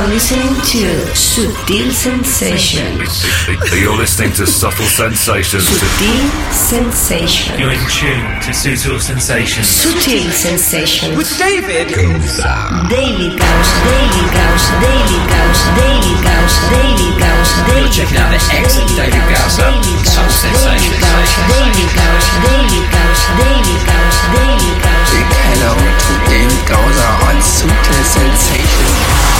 are 0.00 0.08
listening 0.08 0.54
to 0.64 0.88
Sutil 1.12 1.92
Sensations. 1.92 3.20
You're 3.68 3.96
listening 3.96 4.32
to 4.32 4.46
Subtle 4.46 4.88
Sensations. 4.88 5.68
Sutil 5.68 6.24
Sensations. 6.52 7.60
You're 7.60 7.76
in 7.76 7.84
tune 7.92 8.24
to 8.40 8.50
Sutil 8.56 8.96
Sensations. 8.96 9.68
Sutil 9.68 10.24
Sensations. 10.32 11.16
With 11.18 11.28
David 11.36 11.92
Daily 11.92 12.16
Gauss, 12.32 12.60
Daily 12.88 13.28
Gauss, 13.36 13.68
Daily 13.92 14.24
Gauss, 14.32 14.64
Daily 14.80 15.20
Gauss, 15.28 15.60
Daily 15.76 16.14
Gauss, 16.24 16.54
Daily 16.72 17.10
Gauss, 17.20 17.50
Daily 17.68 17.90
checking 17.92 18.16
out 18.16 18.32
the 18.32 18.40
excellent 18.56 18.88
David 18.96 19.20
Gausser, 19.28 19.68
Subtle 20.08 20.32
Sensations. 20.32 20.96
Daily 20.96 21.84
Gauss, 21.92 22.24
Daily 22.40 22.80
Gauss, 22.88 23.20
Daily 23.36 23.76
Gauss, 23.84 24.16
Daily 24.32 24.72
Gauss. 24.80 25.08
Big 25.12 25.28
hello 25.44 25.76
to 25.76 26.12
David 26.24 26.62
Gausser 26.64 27.12
on 27.28 27.36
Sutil 27.44 28.00
Sensation. 28.08 29.39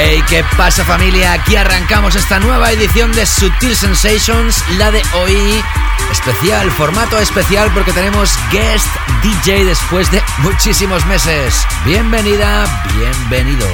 Hey, 0.00 0.22
¿qué 0.28 0.44
pasa 0.56 0.84
familia? 0.84 1.32
Aquí 1.32 1.56
arrancamos 1.56 2.14
esta 2.14 2.38
nueva 2.38 2.70
edición 2.70 3.10
de 3.12 3.26
Sutil 3.26 3.74
Sensations, 3.74 4.64
la 4.78 4.92
de 4.92 5.02
hoy. 5.14 5.64
Especial, 6.12 6.70
formato 6.70 7.18
especial 7.18 7.70
porque 7.74 7.92
tenemos 7.92 8.38
guest 8.52 8.86
DJ 9.22 9.64
después 9.64 10.08
de 10.10 10.22
muchísimos 10.38 11.04
meses. 11.06 11.66
Bienvenida, 11.84 12.64
bienvenido. 12.96 13.66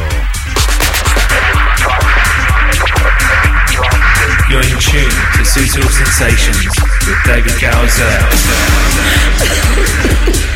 You're 4.48 4.62
in 4.62 4.78
tune 4.78 5.10
to 5.36 5.44
Sutil 5.44 5.88
Sensations 5.90 6.74
with 7.06 7.18
David 7.26 7.52
Gowser. 7.60 8.04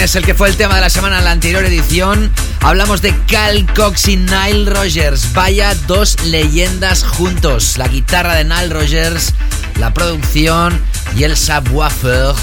Tienes 0.00 0.16
el 0.16 0.24
que 0.24 0.32
fue 0.34 0.48
el 0.48 0.56
tema 0.56 0.76
de 0.76 0.80
la 0.80 0.88
semana 0.88 1.18
en 1.18 1.24
la 1.24 1.32
anterior 1.32 1.62
edición. 1.62 2.32
Hablamos 2.62 3.02
de 3.02 3.14
Cal 3.26 3.66
Cox 3.74 4.08
y 4.08 4.16
Nile 4.16 4.64
Rogers. 4.64 5.34
Vaya 5.34 5.74
dos 5.86 6.16
leyendas 6.24 7.04
juntos. 7.04 7.76
La 7.76 7.86
guitarra 7.86 8.34
de 8.34 8.44
Nile 8.44 8.68
Rogers, 8.68 9.34
la 9.78 9.92
producción 9.92 10.80
y 11.14 11.24
el 11.24 11.36
savoir-faire 11.36 12.34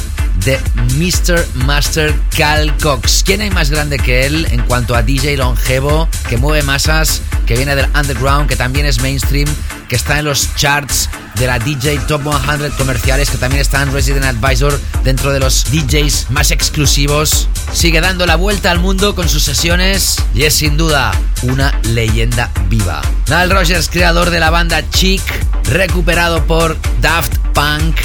de 0.45 0.59
Mr. 0.97 1.47
Master 1.55 2.13
Cal 2.37 2.77
Cox. 2.77 3.23
¿Quién 3.25 3.41
hay 3.41 3.49
más 3.49 3.71
grande 3.71 3.97
que 3.97 4.27
él 4.27 4.47
en 4.51 4.61
cuanto 4.61 4.93
a 4.93 5.01
DJ 5.01 5.37
longevo, 5.37 6.07
que 6.29 6.37
mueve 6.37 6.61
masas, 6.61 7.23
que 7.47 7.55
viene 7.55 7.75
del 7.75 7.87
underground, 7.95 8.47
que 8.47 8.55
también 8.55 8.85
es 8.85 9.01
mainstream, 9.01 9.49
que 9.87 9.95
está 9.95 10.19
en 10.19 10.25
los 10.25 10.55
charts 10.55 11.09
de 11.35 11.47
la 11.47 11.59
DJ 11.59 11.99
Top 12.07 12.21
100 12.23 12.71
comerciales, 12.71 13.29
que 13.29 13.37
también 13.37 13.61
está 13.61 13.81
en 13.81 13.93
Resident 13.93 14.25
Advisor 14.25 14.79
dentro 15.03 15.31
de 15.31 15.39
los 15.39 15.65
DJs 15.71 16.31
más 16.31 16.51
exclusivos? 16.51 17.47
Sigue 17.73 18.01
dando 18.01 18.25
la 18.25 18.35
vuelta 18.35 18.71
al 18.71 18.79
mundo 18.79 19.15
con 19.15 19.29
sus 19.29 19.43
sesiones 19.43 20.17
y 20.33 20.43
es 20.43 20.53
sin 20.53 20.77
duda 20.77 21.11
una 21.43 21.79
leyenda 21.83 22.51
viva. 22.69 23.01
Nile 23.27 23.47
Rogers, 23.47 23.89
creador 23.89 24.29
de 24.29 24.39
la 24.39 24.49
banda 24.49 24.83
Chic, 24.89 25.21
recuperado 25.65 26.45
por 26.45 26.77
Daft 27.01 27.37
Punk 27.53 27.95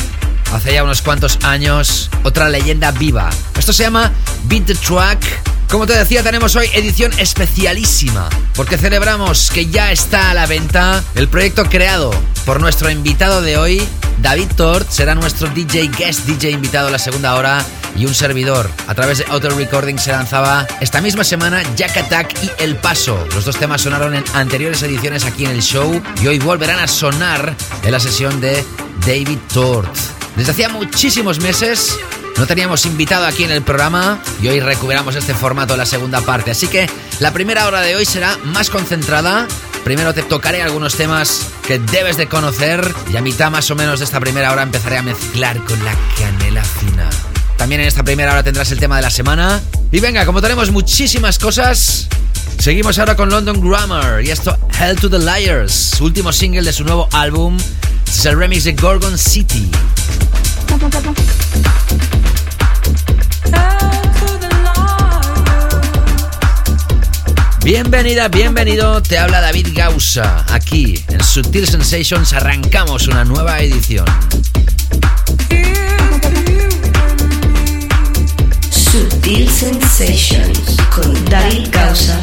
hace 0.52 0.74
ya 0.74 0.84
unos 0.84 1.02
cuantos 1.02 1.38
años, 1.44 2.10
otra 2.22 2.48
leyenda 2.48 2.90
viva. 2.92 3.30
Esto 3.58 3.72
se 3.72 3.84
llama 3.84 4.12
Beat 4.44 4.66
the 4.66 4.74
Track. 4.74 5.51
Como 5.72 5.86
te 5.86 5.96
decía, 5.96 6.22
tenemos 6.22 6.54
hoy 6.54 6.68
edición 6.74 7.12
especialísima, 7.16 8.28
porque 8.54 8.76
celebramos 8.76 9.50
que 9.50 9.68
ya 9.68 9.90
está 9.90 10.30
a 10.30 10.34
la 10.34 10.44
venta 10.44 11.02
el 11.14 11.28
proyecto 11.28 11.64
creado 11.64 12.10
por 12.44 12.60
nuestro 12.60 12.90
invitado 12.90 13.40
de 13.40 13.56
hoy, 13.56 13.82
David 14.20 14.48
Tort, 14.54 14.90
será 14.90 15.14
nuestro 15.14 15.48
DJ 15.48 15.88
guest 15.96 16.26
DJ 16.26 16.50
invitado 16.50 16.88
a 16.88 16.90
la 16.90 16.98
segunda 16.98 17.36
hora 17.36 17.64
y 17.96 18.04
un 18.04 18.14
servidor. 18.14 18.70
A 18.86 18.94
través 18.94 19.16
de 19.16 19.24
Auto 19.30 19.48
Recording 19.48 19.96
se 19.96 20.12
lanzaba 20.12 20.66
esta 20.82 21.00
misma 21.00 21.24
semana 21.24 21.62
Jack 21.74 21.96
Attack 21.96 22.44
y 22.44 22.50
El 22.62 22.76
Paso. 22.76 23.26
Los 23.34 23.46
dos 23.46 23.56
temas 23.56 23.80
sonaron 23.80 24.14
en 24.14 24.24
anteriores 24.34 24.82
ediciones 24.82 25.24
aquí 25.24 25.46
en 25.46 25.52
el 25.52 25.62
show 25.62 26.02
y 26.22 26.26
hoy 26.26 26.38
volverán 26.38 26.80
a 26.80 26.86
sonar 26.86 27.56
en 27.82 27.90
la 27.90 27.98
sesión 27.98 28.42
de 28.42 28.62
David 29.06 29.38
Tort. 29.50 29.96
Desde 30.36 30.52
hacía 30.52 30.68
muchísimos 30.68 31.40
meses 31.40 31.96
no 32.36 32.46
teníamos 32.46 32.86
invitado 32.86 33.26
aquí 33.26 33.44
en 33.44 33.50
el 33.50 33.62
programa 33.62 34.20
y 34.40 34.48
hoy 34.48 34.60
recuperamos 34.60 35.14
este 35.14 35.34
formato 35.34 35.74
en 35.74 35.78
la 35.78 35.86
segunda 35.86 36.20
parte. 36.20 36.50
Así 36.50 36.66
que 36.66 36.88
la 37.20 37.32
primera 37.32 37.66
hora 37.66 37.80
de 37.80 37.94
hoy 37.94 38.04
será 38.04 38.36
más 38.44 38.70
concentrada. 38.70 39.46
Primero 39.84 40.14
te 40.14 40.22
tocaré 40.22 40.62
algunos 40.62 40.94
temas 40.94 41.48
que 41.66 41.78
debes 41.78 42.16
de 42.16 42.28
conocer 42.28 42.92
y 43.12 43.16
a 43.16 43.22
mitad 43.22 43.50
más 43.50 43.70
o 43.70 43.74
menos 43.74 43.98
de 43.98 44.04
esta 44.04 44.20
primera 44.20 44.52
hora 44.52 44.62
empezaré 44.62 44.98
a 44.98 45.02
mezclar 45.02 45.62
con 45.64 45.84
la 45.84 45.94
canela 46.18 46.64
fina. 46.64 47.10
También 47.56 47.80
en 47.80 47.86
esta 47.86 48.02
primera 48.02 48.32
hora 48.32 48.42
tendrás 48.42 48.70
el 48.72 48.80
tema 48.80 48.96
de 48.96 49.02
la 49.02 49.10
semana. 49.10 49.60
Y 49.90 50.00
venga, 50.00 50.24
como 50.24 50.40
tenemos 50.40 50.70
muchísimas 50.70 51.38
cosas, 51.38 52.08
seguimos 52.58 52.98
ahora 52.98 53.14
con 53.14 53.28
London 53.28 53.60
Grammar 53.60 54.24
y 54.24 54.30
esto 54.30 54.58
Hell 54.80 54.96
to 54.96 55.10
the 55.10 55.18
Liars, 55.18 56.00
último 56.00 56.32
single 56.32 56.62
de 56.62 56.72
su 56.72 56.84
nuevo 56.84 57.08
álbum. 57.12 57.58
Es 58.06 58.24
el 58.26 58.36
remix 58.36 58.64
de 58.64 58.72
Gorgon 58.72 59.16
City. 59.16 59.70
Bienvenida, 67.64 68.28
bienvenido, 68.28 69.00
te 69.02 69.18
habla 69.18 69.40
David 69.40 69.68
Gausa. 69.72 70.44
Aquí 70.50 71.02
en 71.08 71.22
Sutil 71.22 71.68
Sensations 71.68 72.32
arrancamos 72.32 73.06
una 73.06 73.24
nueva 73.24 73.60
edición. 73.60 74.06
Sutil 78.70 79.48
Sensations 79.48 80.76
con 80.90 81.24
David 81.26 81.68
Gausa. 81.70 82.18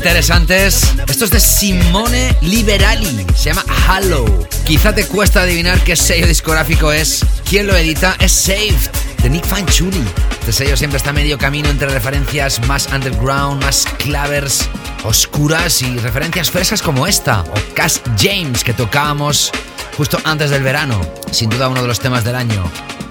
interesantes. 0.00 0.80
Esto 1.08 1.26
es 1.26 1.30
de 1.30 1.38
Simone 1.38 2.34
Liberali, 2.40 3.26
se 3.36 3.50
llama 3.50 3.62
Hallow. 3.86 4.48
Quizá 4.64 4.94
te 4.94 5.04
cuesta 5.04 5.42
adivinar 5.42 5.78
qué 5.84 5.94
sello 5.94 6.26
discográfico 6.26 6.90
es. 6.90 7.22
¿Quién 7.46 7.66
lo 7.66 7.76
edita? 7.76 8.16
Es 8.18 8.32
Saved, 8.32 8.80
de 9.22 9.28
Nick 9.28 9.44
Fanchuli. 9.44 10.02
Este 10.40 10.52
sello 10.54 10.76
siempre 10.78 10.96
está 10.96 11.12
medio 11.12 11.36
camino 11.36 11.68
entre 11.68 11.90
referencias 11.90 12.66
más 12.66 12.88
underground, 12.90 13.62
más 13.62 13.84
clavers, 13.98 14.70
oscuras 15.04 15.82
y 15.82 15.98
referencias 15.98 16.50
frescas 16.50 16.80
como 16.80 17.06
esta, 17.06 17.42
o 17.42 17.74
Cash 17.74 17.98
James 18.18 18.64
que 18.64 18.72
tocábamos 18.72 19.52
justo 19.98 20.18
antes 20.24 20.48
del 20.48 20.62
verano. 20.62 20.98
Sin 21.30 21.50
duda 21.50 21.68
uno 21.68 21.82
de 21.82 21.88
los 21.88 22.00
temas 22.00 22.24
del 22.24 22.36
año. 22.36 22.64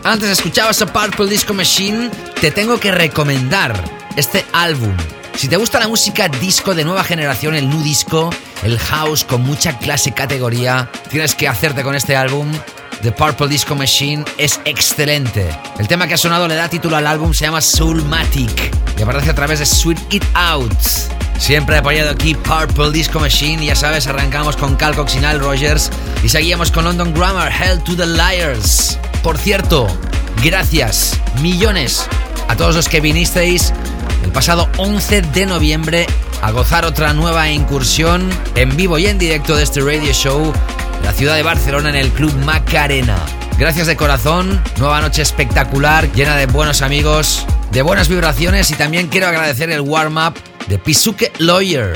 Antes 0.04 0.32
escuchabas 0.32 0.82
a 0.82 0.88
Purple 0.88 1.28
Disco 1.28 1.54
Machine, 1.54 2.10
te 2.42 2.50
tengo 2.50 2.80
que 2.80 2.92
recomendar 2.92 3.80
este 4.16 4.44
álbum 4.54 4.96
si 5.40 5.48
te 5.48 5.56
gusta 5.56 5.80
la 5.80 5.88
música 5.88 6.28
disco 6.28 6.76
de 6.76 6.84
nueva 6.84 7.06
generación, 7.06 7.56
el 7.56 7.70
nu 7.70 7.82
disco, 7.82 8.30
el 8.62 8.78
house 8.78 9.24
con 9.24 9.42
mucha 9.42 9.78
clase 9.78 10.10
y 10.10 10.12
categoría, 10.12 10.92
tienes 11.10 11.34
que 11.34 11.48
hacerte 11.48 11.82
con 11.82 11.96
este 11.96 12.18
álbum. 12.18 12.52
The 13.04 13.14
Purple 13.14 13.48
Disco 13.48 13.74
Machine 13.74 14.26
es 14.38 14.60
excelente. 14.66 15.50
El 15.78 15.88
tema 15.88 16.08
que 16.08 16.16
ha 16.16 16.18
sonado 16.18 16.46
le 16.46 16.56
da 16.56 16.68
título 16.68 16.98
al 16.98 17.08
álbum, 17.08 17.34
se 17.34 17.46
llama 17.46 17.62
Soulmatic 17.62 18.76
y 18.98 19.02
aparece 19.02 19.30
a 19.30 19.34
través 19.34 19.60
de 19.60 19.66
Sweet 19.66 20.14
It 20.14 20.26
Out. 20.34 20.78
Siempre 21.38 21.78
apoyado 21.78 22.10
aquí 22.10 22.36
Purple 22.36 22.92
Disco 22.92 23.22
Machine 23.22 23.64
y 23.64 23.68
ya 23.68 23.78
sabes, 23.78 24.08
arrancamos 24.08 24.58
con 24.58 24.76
Cal 24.76 24.94
Cox 24.94 25.16
y 25.16 25.20
Nile 25.20 25.38
Rogers 25.38 25.90
y 26.22 26.28
seguíamos 26.28 26.70
con 26.70 26.84
London 26.84 27.14
Grammar, 27.14 27.50
Hell 27.50 27.82
to 27.84 27.96
the 27.96 28.06
Liars. 28.06 29.00
Por 29.24 29.38
cierto, 29.38 29.88
gracias, 30.44 31.18
millones 31.42 32.10
a 32.50 32.58
todos 32.58 32.76
los 32.76 32.90
que 32.90 33.00
vinisteis 33.00 33.72
el 34.24 34.32
pasado 34.32 34.70
11 34.78 35.22
de 35.22 35.46
noviembre 35.46 36.08
a 36.42 36.52
gozar 36.52 36.86
otra 36.86 37.14
nueva 37.14 37.50
incursión 37.50 38.30
en 38.56 38.76
vivo 38.76 38.98
y 38.98 39.08
en 39.08 39.18
directo 39.18 39.56
de 39.56 39.64
este 39.64 39.82
radio 39.82 40.14
show 40.14 40.54
en 40.98 41.06
la 41.06 41.14
ciudad 41.14 41.36
de 41.36 41.44
Barcelona 41.44 41.90
en 41.90 41.96
el 41.96 42.10
Club 42.10 42.34
Macarena. 42.46 43.18
Gracias 43.58 43.88
de 43.88 43.98
corazón. 43.98 44.62
Nueva 44.78 45.02
noche 45.02 45.22
espectacular, 45.22 46.12
llena 46.14 46.36
de 46.38 46.46
buenos 46.46 46.82
amigos, 46.82 47.46
de 47.72 47.82
buenas 47.82 48.08
vibraciones 48.08 48.72
y 48.72 48.76
también 48.76 49.08
quiero 49.08 49.28
agradecer 49.28 49.70
el 49.70 49.82
warm-up 49.82 50.36
de 50.68 50.80
Pisuke 50.80 51.34
Lawyer. 51.40 51.94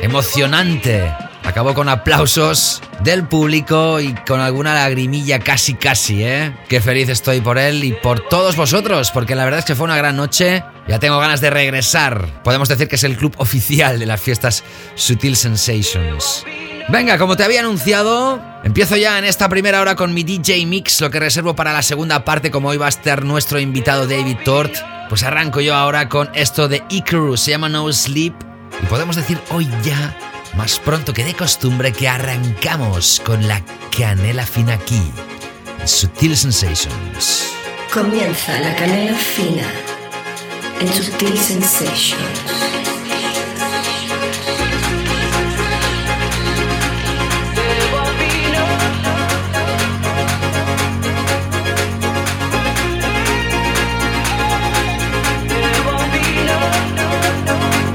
Emocionante. 0.00 1.12
Acabó 1.44 1.74
con 1.74 1.88
aplausos 1.88 2.80
del 3.02 3.26
público 3.26 3.98
y 3.98 4.14
con 4.26 4.40
alguna 4.40 4.74
lagrimilla 4.74 5.40
casi 5.40 5.74
casi, 5.74 6.22
¿eh? 6.22 6.54
Qué 6.68 6.80
feliz 6.80 7.08
estoy 7.08 7.40
por 7.40 7.58
él 7.58 7.82
y 7.82 7.92
por 7.92 8.20
todos 8.28 8.54
vosotros, 8.54 9.10
porque 9.10 9.34
la 9.34 9.44
verdad 9.44 9.60
es 9.60 9.64
que 9.64 9.74
fue 9.74 9.86
una 9.86 9.96
gran 9.96 10.16
noche. 10.16 10.62
Ya 10.90 10.98
tengo 10.98 11.20
ganas 11.20 11.40
de 11.40 11.50
regresar. 11.50 12.42
Podemos 12.42 12.68
decir 12.68 12.88
que 12.88 12.96
es 12.96 13.04
el 13.04 13.16
club 13.16 13.32
oficial 13.38 14.00
de 14.00 14.06
las 14.06 14.20
fiestas 14.20 14.64
Sutil 14.96 15.36
Sensations. 15.36 16.44
Venga, 16.88 17.16
como 17.16 17.36
te 17.36 17.44
había 17.44 17.60
anunciado, 17.60 18.42
empiezo 18.64 18.96
ya 18.96 19.16
en 19.16 19.24
esta 19.24 19.48
primera 19.48 19.80
hora 19.80 19.94
con 19.94 20.12
mi 20.12 20.24
DJ 20.24 20.66
Mix, 20.66 21.00
lo 21.00 21.08
que 21.12 21.20
reservo 21.20 21.54
para 21.54 21.72
la 21.72 21.82
segunda 21.82 22.24
parte, 22.24 22.50
como 22.50 22.70
hoy 22.70 22.76
va 22.76 22.86
a 22.86 22.88
estar 22.88 23.24
nuestro 23.24 23.60
invitado 23.60 24.08
David 24.08 24.38
Tort. 24.44 24.74
Pues 25.08 25.22
arranco 25.22 25.60
yo 25.60 25.76
ahora 25.76 26.08
con 26.08 26.28
esto 26.34 26.66
de 26.66 26.82
Icarus, 26.88 27.42
se 27.42 27.52
llama 27.52 27.68
No 27.68 27.92
Sleep, 27.92 28.34
y 28.82 28.86
podemos 28.86 29.14
decir 29.14 29.38
hoy 29.52 29.68
ya 29.84 30.16
más 30.56 30.80
pronto 30.80 31.12
que 31.12 31.22
de 31.22 31.34
costumbre 31.34 31.92
que 31.92 32.08
arrancamos 32.08 33.22
con 33.24 33.46
la 33.46 33.62
canela 33.96 34.44
fina 34.44 34.74
aquí, 34.74 35.00
Sutil 35.84 36.36
Sensations. 36.36 37.52
Comienza 37.92 38.58
la 38.58 38.74
canela 38.74 39.16
fina 39.16 39.89
en 40.80 40.88
Sutil 40.92 41.38
Sensations. 41.38 42.16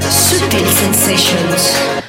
Sutil 0.10 0.67
Sensations. 0.69 2.05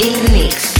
in 0.00 0.12
the 0.24 0.32
mix. 0.32 0.73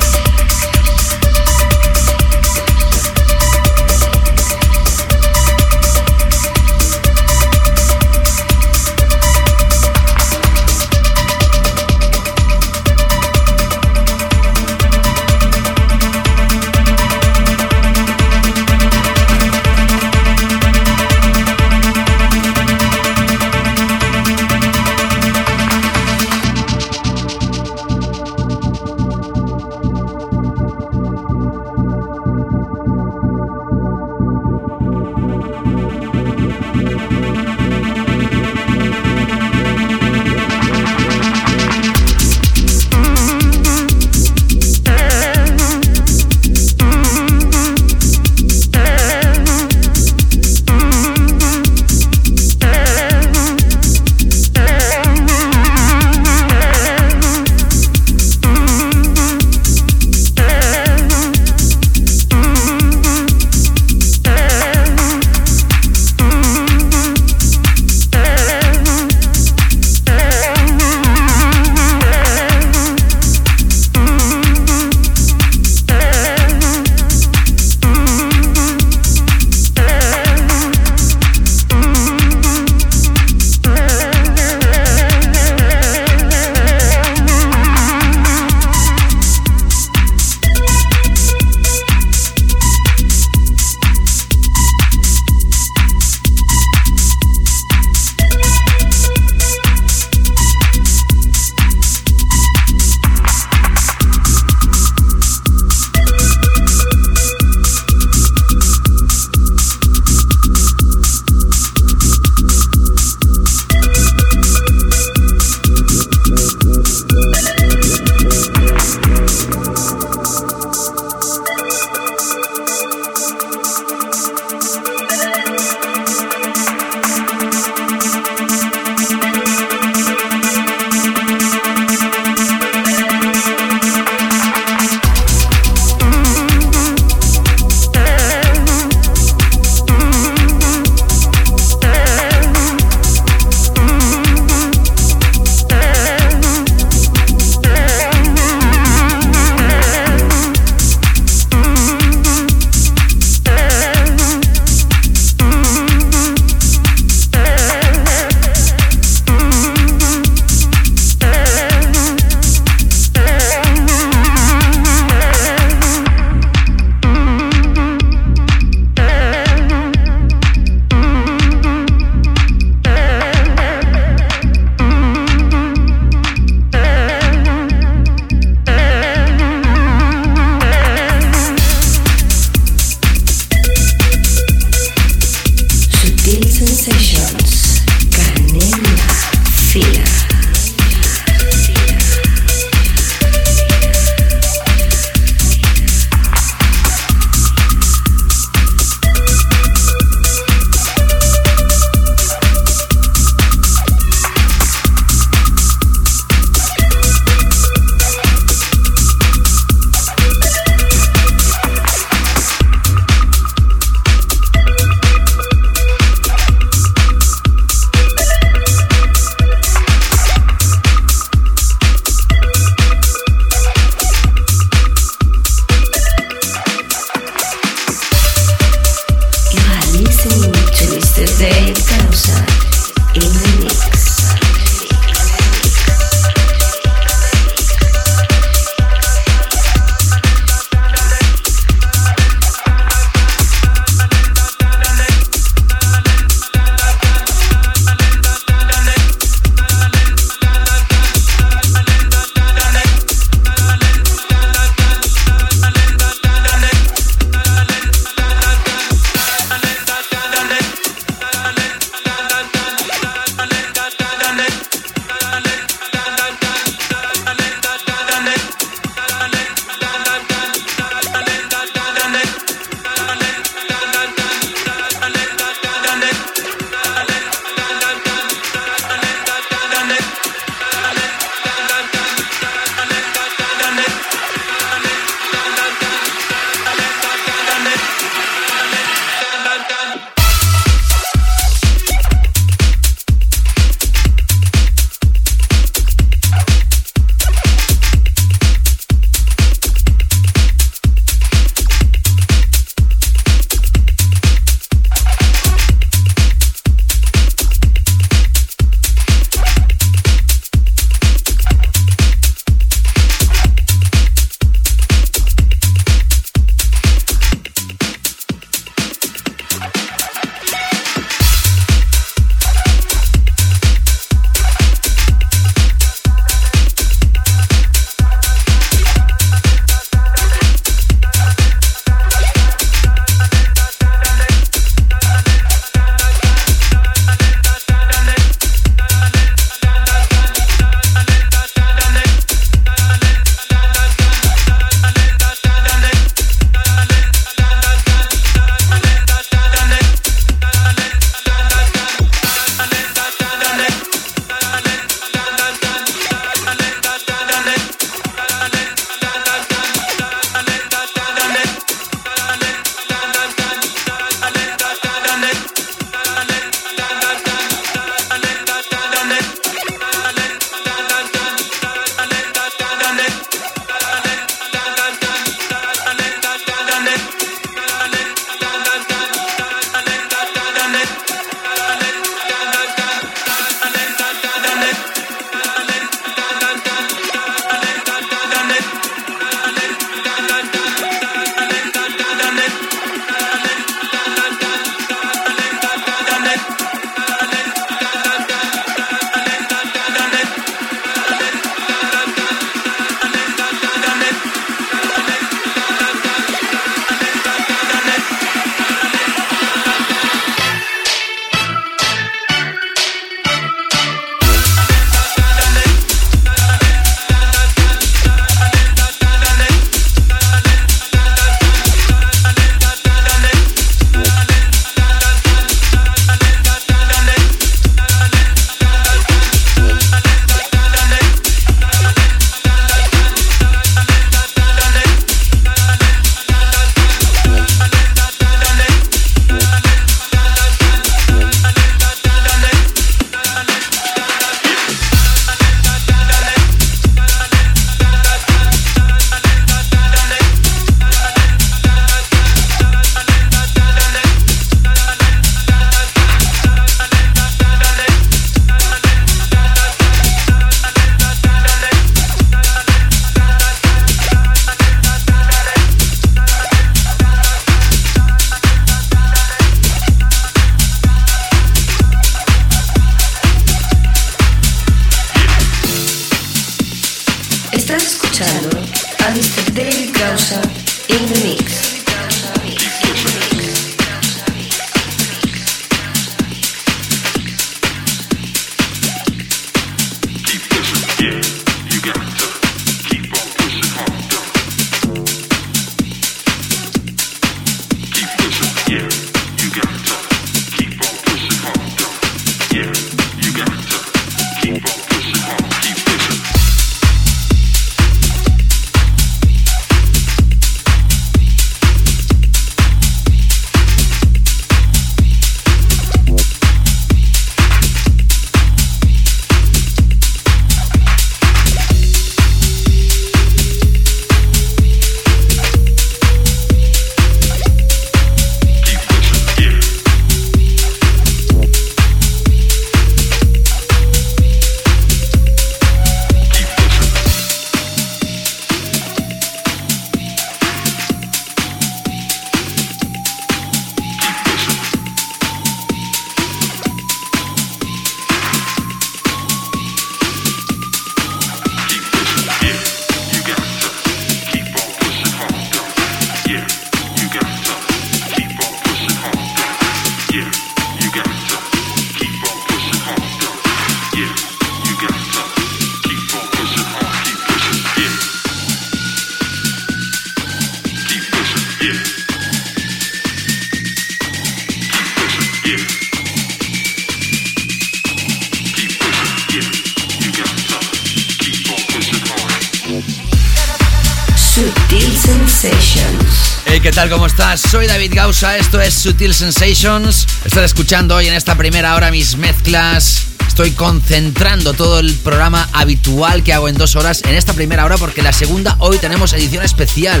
¿Qué 586.70 586.76
tal? 586.76 586.88
¿Cómo 586.88 587.06
estás? 587.06 587.40
Soy 587.40 587.66
David 587.66 587.90
Gausa, 587.96 588.36
esto 588.36 588.60
es 588.60 588.74
Sutil 588.74 589.12
Sensations. 589.12 590.06
Estoy 590.24 590.44
escuchando 590.44 590.94
hoy 590.94 591.08
en 591.08 591.14
esta 591.14 591.34
primera 591.34 591.74
hora 591.74 591.90
mis 591.90 592.16
mezclas. 592.16 593.06
Estoy 593.26 593.50
concentrando 593.50 594.54
todo 594.54 594.78
el 594.78 594.94
programa 594.94 595.48
habitual 595.52 596.22
que 596.22 596.32
hago 596.32 596.46
en 596.46 596.56
dos 596.56 596.76
horas 596.76 597.02
en 597.02 597.16
esta 597.16 597.32
primera 597.32 597.64
hora 597.64 597.76
porque 597.76 598.02
la 598.02 598.12
segunda 598.12 598.54
hoy 598.60 598.78
tenemos 598.78 599.12
edición 599.12 599.44
especial. 599.44 600.00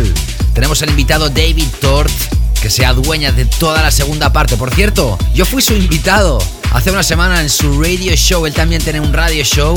Tenemos 0.54 0.80
al 0.82 0.90
invitado 0.90 1.28
David 1.28 1.66
Tort 1.80 2.12
que 2.62 2.70
se 2.70 2.86
adueña 2.86 3.32
de 3.32 3.46
toda 3.46 3.82
la 3.82 3.90
segunda 3.90 4.32
parte. 4.32 4.56
Por 4.56 4.72
cierto, 4.72 5.18
yo 5.34 5.46
fui 5.46 5.62
su 5.62 5.74
invitado 5.74 6.38
hace 6.72 6.92
una 6.92 7.02
semana 7.02 7.40
en 7.40 7.50
su 7.50 7.82
radio 7.82 8.14
show. 8.14 8.46
Él 8.46 8.54
también 8.54 8.80
tiene 8.80 9.00
un 9.00 9.12
radio 9.12 9.42
show. 9.42 9.74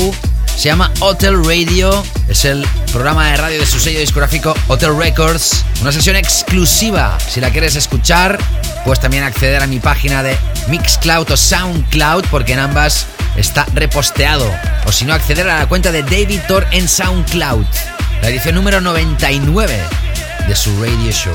Se 0.56 0.68
llama 0.68 0.90
Hotel 1.00 1.44
Radio. 1.44 2.04
Es 2.28 2.44
el 2.44 2.66
programa 2.92 3.28
de 3.30 3.36
radio 3.36 3.60
de 3.60 3.66
su 3.66 3.78
sello 3.78 4.00
discográfico 4.00 4.54
Hotel 4.68 4.96
Records. 4.96 5.64
Una 5.82 5.92
sesión 5.92 6.16
exclusiva. 6.16 7.18
Si 7.28 7.40
la 7.40 7.50
quieres 7.50 7.76
escuchar, 7.76 8.38
puedes 8.84 9.00
también 9.00 9.24
acceder 9.24 9.62
a 9.62 9.66
mi 9.66 9.80
página 9.80 10.22
de 10.22 10.38
Mixcloud 10.68 11.30
o 11.30 11.36
Soundcloud, 11.36 12.24
porque 12.30 12.54
en 12.54 12.60
ambas 12.60 13.06
está 13.36 13.66
reposteado. 13.74 14.50
O 14.86 14.92
si 14.92 15.04
no, 15.04 15.12
acceder 15.12 15.48
a 15.48 15.58
la 15.58 15.68
cuenta 15.68 15.92
de 15.92 16.02
David 16.02 16.40
Thor 16.46 16.66
en 16.70 16.88
Soundcloud. 16.88 17.66
La 18.22 18.28
edición 18.28 18.54
número 18.54 18.80
99 18.80 19.78
de 20.48 20.56
su 20.56 20.70
radio 20.80 21.10
show. 21.10 21.34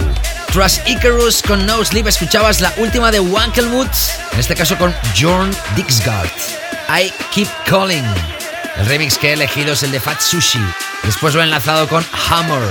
Tras 0.51 0.81
Icarus 0.87 1.43
con 1.43 1.65
No 1.65 1.83
Sleep 1.83 2.07
escuchabas 2.07 2.61
la 2.61 2.73
última 2.77 3.11
de 3.11 3.19
Wankelmut, 3.19 3.89
en 4.33 4.39
este 4.39 4.55
caso 4.55 4.77
con 4.77 4.95
Jorn 5.19 5.51
Dixgard. 5.75 6.29
I 6.89 7.13
Keep 7.31 7.49
Calling. 7.67 8.38
El 8.79 8.85
remix 8.85 9.17
que 9.17 9.29
he 9.29 9.33
elegido 9.33 9.73
es 9.73 9.83
el 9.83 9.91
de 9.91 9.99
Fat 9.99 10.21
Sushi. 10.21 10.59
Después 11.03 11.35
lo 11.35 11.41
he 11.41 11.43
enlazado 11.43 11.89
con 11.89 12.05
Hammer, 12.29 12.63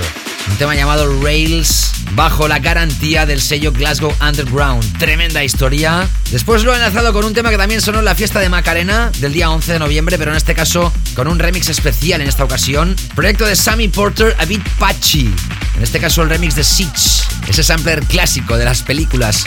un 0.49 0.57
tema 0.57 0.73
llamado 0.73 1.21
Rails, 1.21 1.91
bajo 2.15 2.47
la 2.47 2.57
garantía 2.57 3.27
del 3.27 3.39
sello 3.39 3.71
Glasgow 3.71 4.11
Underground. 4.19 4.97
Tremenda 4.97 5.43
historia. 5.43 6.09
Después 6.31 6.63
lo 6.63 6.73
he 6.73 6.77
enlazado 6.77 7.13
con 7.13 7.25
un 7.25 7.35
tema 7.35 7.51
que 7.51 7.57
también 7.57 7.79
sonó 7.79 7.99
en 7.99 8.05
la 8.05 8.15
fiesta 8.15 8.39
de 8.39 8.49
Macarena 8.49 9.11
del 9.19 9.33
día 9.33 9.51
11 9.51 9.73
de 9.73 9.79
noviembre, 9.79 10.17
pero 10.17 10.31
en 10.31 10.37
este 10.37 10.55
caso 10.55 10.91
con 11.15 11.27
un 11.27 11.37
remix 11.37 11.69
especial 11.69 12.21
en 12.21 12.27
esta 12.27 12.43
ocasión. 12.43 12.95
Proyecto 13.13 13.45
de 13.45 13.55
Sammy 13.55 13.87
Porter, 13.87 14.35
A 14.39 14.45
Bit 14.45 14.67
Patchy. 14.79 15.31
En 15.77 15.83
este 15.83 15.99
caso 15.99 16.23
el 16.23 16.29
remix 16.29 16.55
de 16.55 16.63
Siege, 16.63 17.23
ese 17.47 17.63
sampler 17.63 18.03
clásico 18.05 18.57
de 18.57 18.65
las 18.65 18.81
películas 18.81 19.45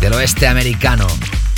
del 0.00 0.12
oeste 0.12 0.46
americano. 0.46 1.06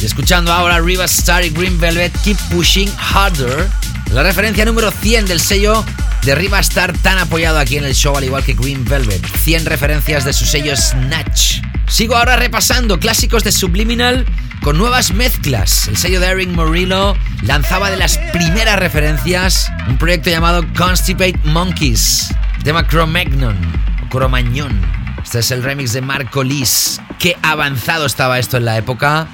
Y 0.01 0.05
escuchando 0.05 0.53
ahora 0.53 0.79
Riva 0.79 1.07
Star 1.07 1.45
y 1.45 1.51
Green 1.51 1.81
Velvet 1.81 2.13
Keep 2.23 2.39
Pushing 2.51 2.93
Harder, 2.97 3.69
la 4.13 4.23
referencia 4.23 4.65
número 4.65 4.91
100 4.91 5.27
del 5.27 5.41
sello 5.41 5.85
de 6.25 6.35
Riva 6.35 6.59
Star 6.61 6.93
tan 6.93 7.19
apoyado 7.19 7.59
aquí 7.59 7.77
en 7.77 7.85
el 7.85 7.95
show 7.95 8.17
al 8.17 8.25
igual 8.25 8.45
que 8.45 8.55
Green 8.55 8.85
Velvet. 8.85 9.25
100 9.25 9.67
referencias 9.67 10.25
de 10.25 10.33
su 10.33 10.45
sello 10.45 10.77
Snatch. 10.77 11.61
Sigo 11.89 12.17
ahora 12.17 12.37
repasando 12.37 12.99
clásicos 12.99 13.45
de 13.45 13.53
Subliminal 13.53 14.27
con 14.63 14.77
nuevas 14.77 15.13
mezclas. 15.13 15.87
El 15.89 15.97
sello 15.97 16.19
de 16.21 16.27
Eric 16.27 16.49
Morillo 16.51 17.17
lanzaba 17.43 17.91
de 17.91 17.97
las 17.97 18.19
primeras 18.33 18.79
referencias 18.79 19.71
un 19.89 19.99
proyecto 19.99 20.31
llamado 20.31 20.65
Constipate 20.77 21.39
Monkeys, 21.45 22.35
tema 22.65 22.87
Cro-Magnon 22.87 23.57
Cromañón. 24.11 24.81
Este 25.23 25.41
es 25.41 25.51
el 25.51 25.63
remix 25.63 25.93
de 25.93 26.01
Marco 26.01 26.43
Lis. 26.43 27.01
Qué 27.19 27.37
avanzado 27.43 28.07
estaba 28.07 28.39
esto 28.39 28.57
en 28.57 28.65
la 28.65 28.77
época. 28.77 29.29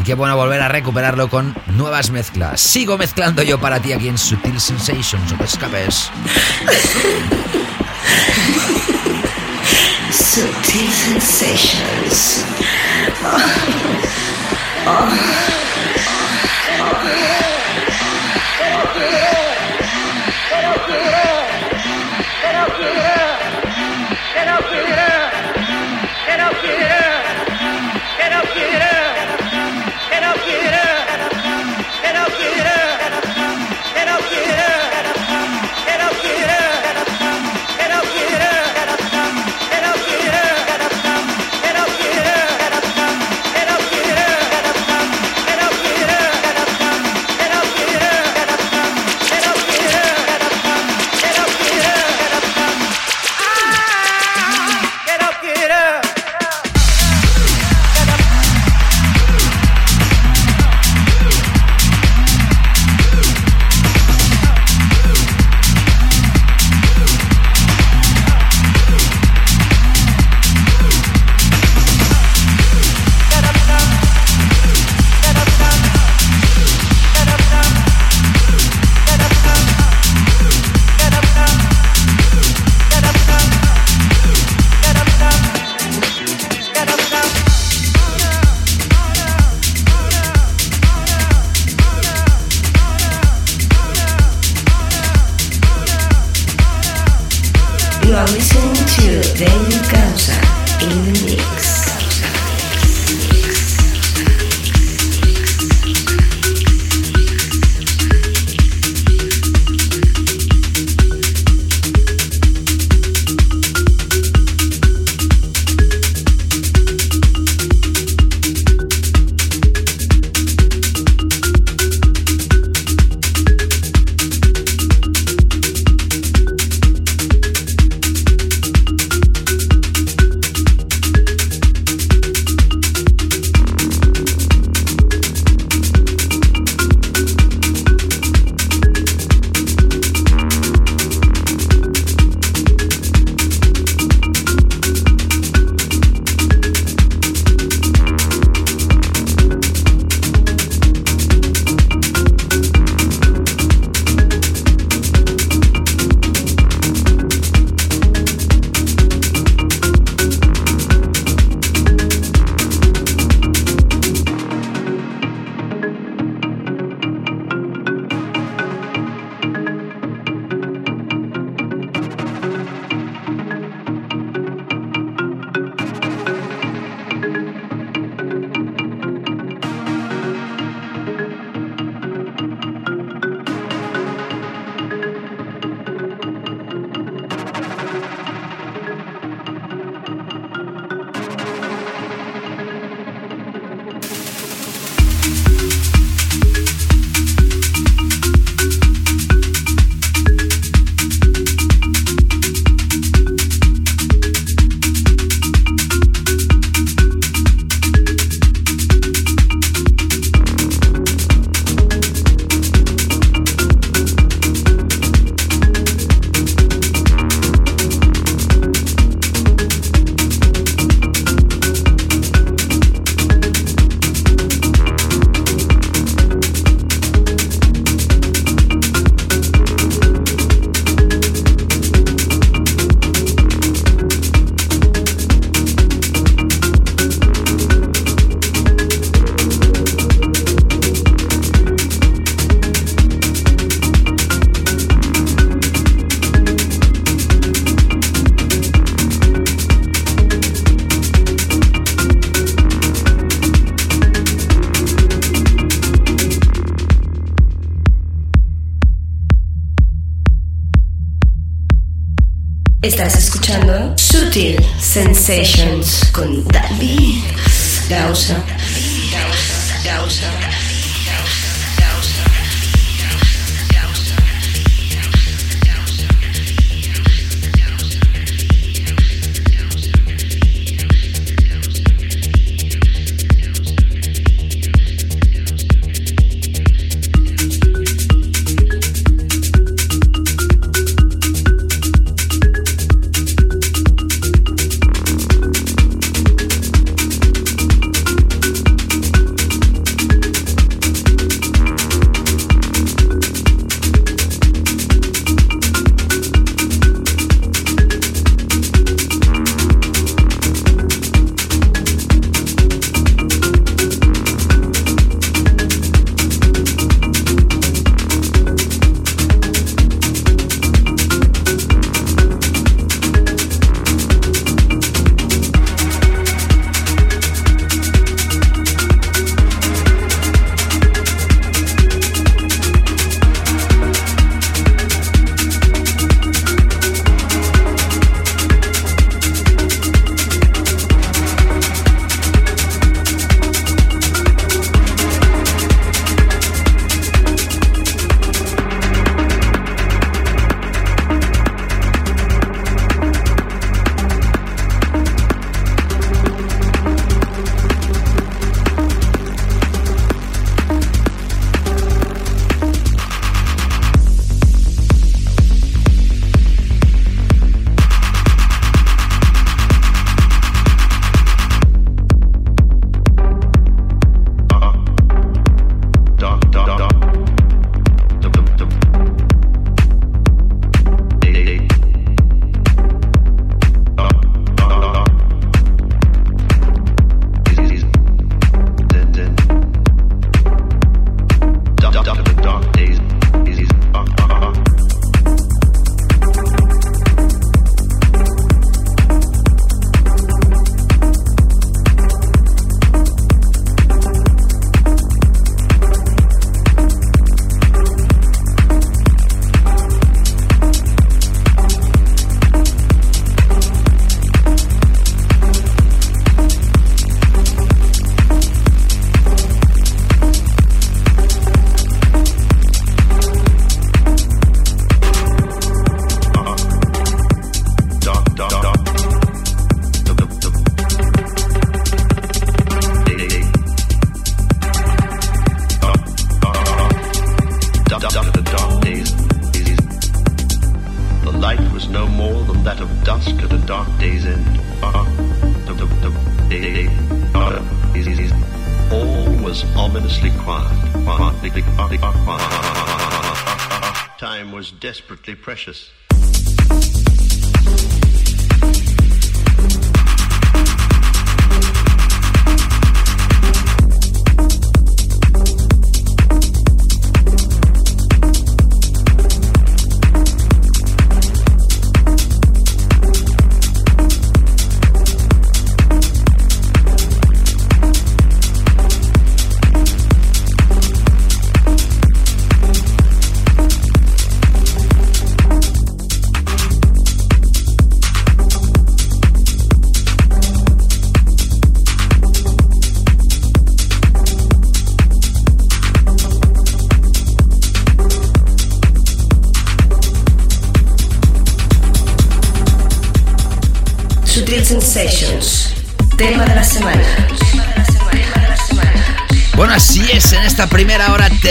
Y 0.00 0.02
qué 0.02 0.14
bueno 0.14 0.34
volver 0.34 0.62
a 0.62 0.68
recuperarlo 0.68 1.28
con 1.28 1.54
nuevas 1.76 2.10
mezclas. 2.10 2.58
Sigo 2.62 2.96
mezclando 2.96 3.42
yo 3.42 3.60
para 3.60 3.80
ti 3.80 3.92
aquí 3.92 4.08
en 4.08 4.16
Sutil 4.16 4.58
Sensations, 4.58 5.30
o 5.30 5.34
te 5.36 5.44
escapes. 5.44 6.10
Sutil 10.10 10.90
Sensations. 10.90 12.46
Oh. 13.22 13.36
Oh. 14.86 15.50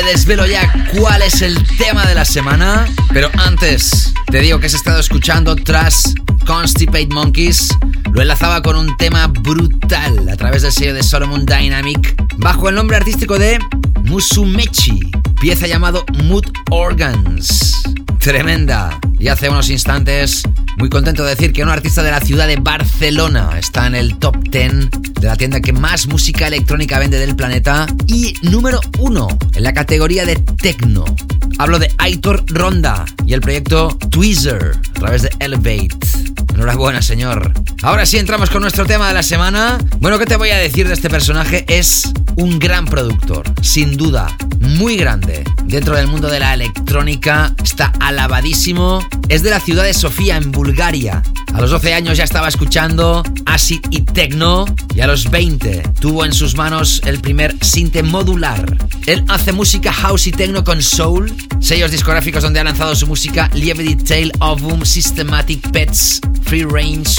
Desvelo 0.03 0.45
ya 0.45 0.71
cuál 0.97 1.21
es 1.21 1.41
el 1.41 1.57
tema 1.77 2.05
de 2.05 2.15
la 2.15 2.25
semana. 2.25 2.87
Pero 3.13 3.29
antes, 3.37 4.13
te 4.31 4.39
digo 4.39 4.59
que 4.59 4.67
has 4.67 4.73
estado 4.73 4.99
escuchando 4.99 5.55
tras 5.55 6.13
Constipate 6.45 7.07
Monkeys. 7.07 7.69
Lo 8.11 8.21
enlazaba 8.21 8.61
con 8.61 8.75
un 8.75 8.97
tema 8.97 9.27
brutal 9.27 10.27
a 10.29 10.35
través 10.35 10.61
del 10.61 10.71
sello 10.71 10.93
de 10.93 11.03
Solomon 11.03 11.45
Dynamic 11.45 12.15
bajo 12.37 12.69
el 12.69 12.75
nombre 12.75 12.97
artístico 12.97 13.39
de 13.39 13.59
Musumechi, 14.03 15.11
pieza 15.39 15.67
llamado 15.67 16.05
Mood 16.23 16.45
Organs. 16.69 17.81
Tremenda. 18.19 18.99
Y 19.19 19.27
hace 19.27 19.49
unos 19.49 19.69
instantes, 19.69 20.43
muy 20.79 20.89
contento 20.89 21.23
de 21.23 21.31
decir 21.31 21.51
que 21.51 21.61
un 21.61 21.69
artista 21.69 22.03
de 22.03 22.11
la 22.11 22.21
ciudad 22.21 22.47
de 22.47 22.55
Barcelona 22.55 23.49
está 23.59 23.85
en 23.85 23.95
el 23.95 24.17
top 24.17 24.37
10 24.49 24.89
de 25.19 25.27
la 25.27 25.35
tienda 25.35 25.59
que 25.59 25.73
más 25.73 26.07
música 26.07 26.47
electrónica 26.47 26.99
vende 26.99 27.19
del 27.19 27.35
planeta 27.35 27.85
y 28.07 28.33
número 28.43 28.79
uno 28.97 29.27
en 29.53 29.63
la 29.63 29.73
categoría 29.73 30.25
de 30.25 30.37
techno. 30.37 31.03
Hablo 31.57 31.79
de 31.79 31.93
Aitor 31.97 32.45
Ronda 32.47 33.03
y 33.25 33.33
el 33.33 33.41
proyecto 33.41 33.89
Tweezer 34.09 34.79
a 34.91 34.93
través 34.93 35.23
de 35.23 35.31
Elevate. 35.39 35.97
Enhorabuena, 36.53 37.01
señor. 37.01 37.51
Ahora 37.83 38.05
sí 38.05 38.17
entramos 38.17 38.49
con 38.49 38.61
nuestro 38.61 38.85
tema 38.85 39.09
de 39.09 39.15
la 39.15 39.23
semana. 39.23 39.77
Bueno, 39.99 40.17
¿qué 40.17 40.25
te 40.25 40.37
voy 40.37 40.49
a 40.51 40.57
decir 40.57 40.87
de 40.87 40.93
este 40.93 41.09
personaje? 41.09 41.65
Es 41.67 42.09
un 42.37 42.57
gran 42.57 42.85
productor, 42.85 43.43
sin 43.61 43.97
duda, 43.97 44.33
muy 44.77 44.97
grande. 44.97 45.43
Dentro 45.65 45.95
del 45.95 46.07
mundo 46.07 46.29
de 46.29 46.39
la 46.39 46.53
electrónica 46.53 47.53
está 47.63 47.91
alabadísimo. 47.99 49.05
Es 49.27 49.43
de 49.43 49.49
la 49.49 49.59
ciudad 49.59 49.83
de 49.83 49.93
Sofía, 49.93 50.37
en 50.37 50.51
Bulgaria. 50.51 51.21
A 51.53 51.61
los 51.61 51.71
12 51.71 51.93
años 51.93 52.17
ya 52.17 52.23
estaba 52.23 52.47
escuchando 52.47 53.23
acid 53.45 53.81
y 53.89 54.01
techno 54.01 54.65
y 54.93 55.01
a 55.01 55.07
los 55.07 55.29
20 55.29 55.83
tuvo 55.99 56.23
en 56.23 56.33
sus 56.33 56.55
manos 56.55 57.01
el 57.05 57.19
primer 57.19 57.55
sinte 57.61 58.03
modular. 58.03 58.77
Él 59.07 59.23
hace 59.27 59.51
música 59.51 59.91
house 59.91 60.27
y 60.27 60.31
techno 60.31 60.63
con 60.63 60.81
soul, 60.81 61.33
sellos 61.59 61.91
discográficos 61.91 62.43
donde 62.43 62.59
ha 62.59 62.63
lanzado 62.63 62.95
su 62.95 63.07
música 63.07 63.49
Lieve 63.53 63.83
Detail, 63.83 64.31
Ovum, 64.39 64.85
Systematic 64.85 65.71
Pets, 65.71 66.21
Free 66.43 66.63
Range, 66.63 67.09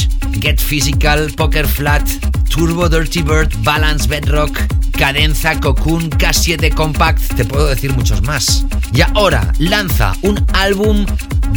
Get 0.41 0.61
Physical, 0.61 1.33
Poker 1.37 1.67
Flat, 1.67 2.09
Turbo 2.49 2.89
Dirty 2.89 3.23
Bird, 3.23 3.53
Balance 3.63 4.07
Bedrock, 4.09 4.57
Cadenza, 5.01 5.59
Cocoon, 5.59 6.11
K7 6.11 6.75
Compact, 6.75 7.40
te 7.41 7.47
puedo 7.47 7.69
decir 7.69 7.95
muchos 7.95 8.21
más. 8.21 8.67
Y 8.93 9.01
ahora 9.01 9.51
lanza 9.57 10.13
un 10.21 10.45
álbum 10.53 11.07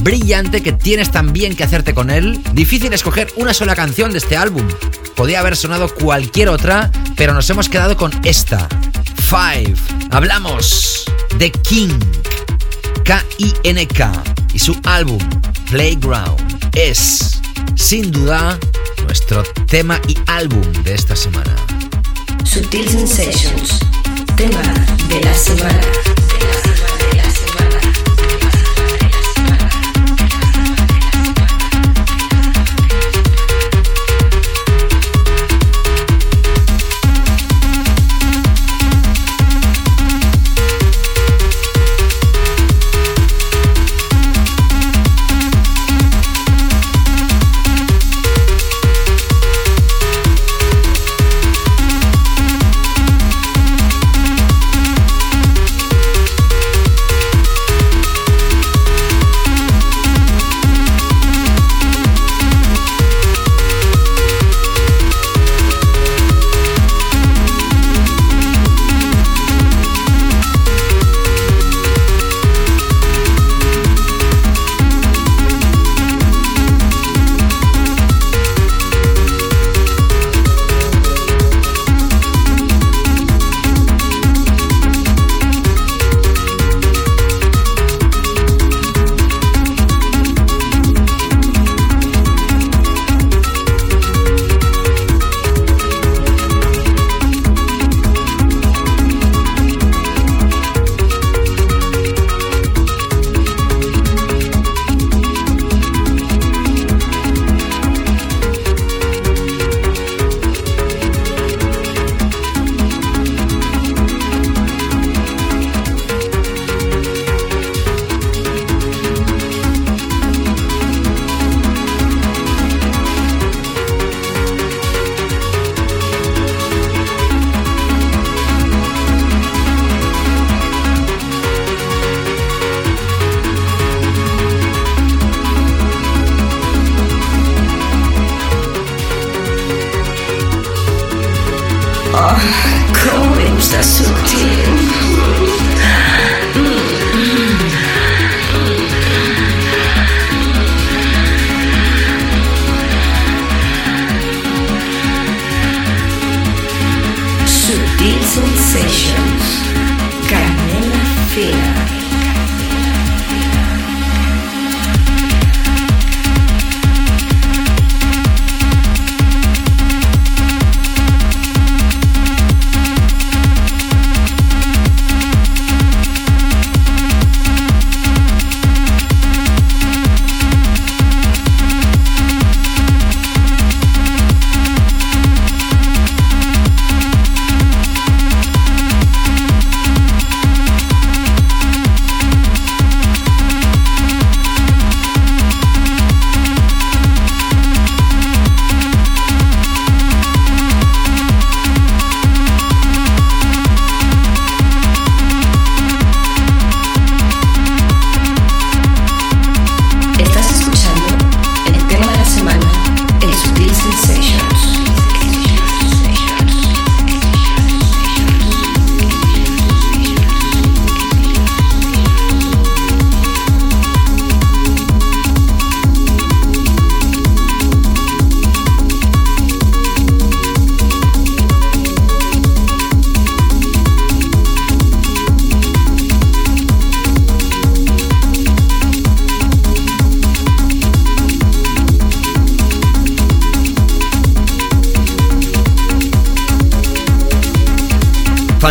brillante 0.02 0.64
que 0.64 0.72
tienes 0.72 1.12
también 1.12 1.58
que 1.58 1.66
hacerte 1.66 1.94
con 1.94 2.10
él. 2.10 2.42
Difícil 2.54 2.94
escoger 2.94 3.28
una 3.36 3.54
sola 3.54 3.76
canción 3.76 4.14
de 4.14 4.20
este 4.20 4.38
álbum. 4.38 4.66
Podía 5.14 5.42
haber 5.42 5.58
sonado 5.58 5.94
cualquier 5.94 6.48
otra, 6.48 6.90
pero 7.18 7.34
nos 7.34 7.50
hemos 7.50 7.68
quedado 7.68 7.98
con 7.98 8.14
esta. 8.24 8.70
Five. 9.28 9.76
Hablamos 10.12 11.04
de 11.38 11.52
King. 11.52 12.00
K-I-N-K. 13.04 14.24
Y 14.54 14.60
su 14.60 14.80
álbum, 14.86 15.20
Playground. 15.70 16.70
Es, 16.76 17.42
sin 17.76 18.10
duda, 18.10 18.58
nuestro 19.04 19.44
tema 19.68 20.00
y 20.08 20.16
álbum 20.28 20.64
de 20.84 20.94
esta 20.94 21.18
semana. 21.18 21.54
Sutil 22.46 22.88
Sensations, 22.88 23.80
tema 24.36 24.62
de 25.10 25.20
la 25.22 25.34
semana. 25.34 26.43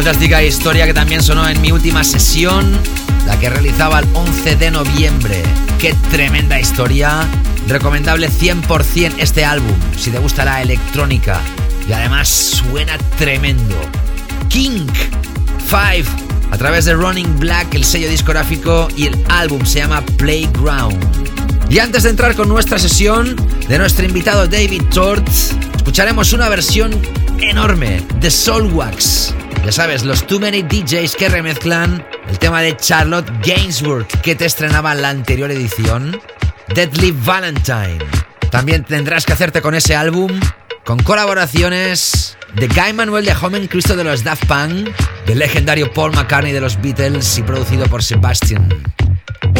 Fantástica 0.02 0.42
historia 0.42 0.84
que 0.84 0.94
también 0.94 1.22
sonó 1.22 1.48
en 1.48 1.60
mi 1.60 1.70
última 1.70 2.02
sesión, 2.02 2.76
la 3.24 3.38
que 3.38 3.48
realizaba 3.48 4.00
el 4.00 4.08
11 4.12 4.56
de 4.56 4.72
noviembre. 4.72 5.44
Qué 5.78 5.94
tremenda 6.10 6.58
historia. 6.58 7.24
Recomendable 7.68 8.28
100% 8.28 9.14
este 9.18 9.44
álbum, 9.44 9.76
si 9.96 10.10
te 10.10 10.18
gusta 10.18 10.44
la 10.44 10.60
electrónica. 10.60 11.40
Y 11.88 11.92
además 11.92 12.28
suena 12.28 12.98
tremendo. 13.16 13.76
King 14.48 14.88
5 15.68 16.10
a 16.50 16.58
través 16.58 16.84
de 16.84 16.94
Running 16.94 17.38
Black, 17.38 17.72
el 17.74 17.84
sello 17.84 18.08
discográfico 18.08 18.88
y 18.96 19.06
el 19.06 19.24
álbum 19.28 19.64
se 19.64 19.78
llama 19.78 20.02
Playground. 20.16 20.98
Y 21.70 21.78
antes 21.78 22.02
de 22.02 22.10
entrar 22.10 22.34
con 22.34 22.48
nuestra 22.48 22.80
sesión 22.80 23.36
de 23.68 23.78
nuestro 23.78 24.04
invitado 24.04 24.48
David 24.48 24.82
Tort, 24.92 25.28
escucharemos 25.76 26.32
una 26.32 26.48
versión 26.48 26.90
enorme 27.38 28.02
de 28.18 28.32
Soulwax. 28.32 29.32
Ya 29.64 29.70
sabes, 29.70 30.02
los 30.02 30.26
Too 30.26 30.40
Many 30.40 30.62
DJs 30.62 31.14
que 31.14 31.28
remezclan 31.28 32.04
el 32.28 32.38
tema 32.40 32.62
de 32.62 32.76
Charlotte 32.76 33.30
Gainsbourg 33.46 34.06
que 34.20 34.34
te 34.34 34.44
estrenaba 34.44 34.92
en 34.92 35.02
la 35.02 35.10
anterior 35.10 35.52
edición, 35.52 36.20
Deadly 36.74 37.12
Valentine. 37.12 37.98
También 38.50 38.82
tendrás 38.82 39.24
que 39.24 39.32
hacerte 39.32 39.62
con 39.62 39.76
ese 39.76 39.94
álbum, 39.94 40.40
con 40.84 41.00
colaboraciones 41.04 42.36
de 42.56 42.66
Guy 42.66 42.92
Manuel 42.92 43.24
de 43.24 43.34
Homen 43.40 43.68
Cristo 43.68 43.94
de 43.94 44.02
los 44.02 44.24
Daft 44.24 44.46
Punk, 44.46 44.88
del 45.26 45.38
legendario 45.38 45.92
Paul 45.92 46.12
McCartney 46.12 46.52
de 46.52 46.60
los 46.60 46.80
Beatles 46.82 47.38
y 47.38 47.42
producido 47.42 47.86
por 47.86 48.02
Sebastian. 48.02 48.68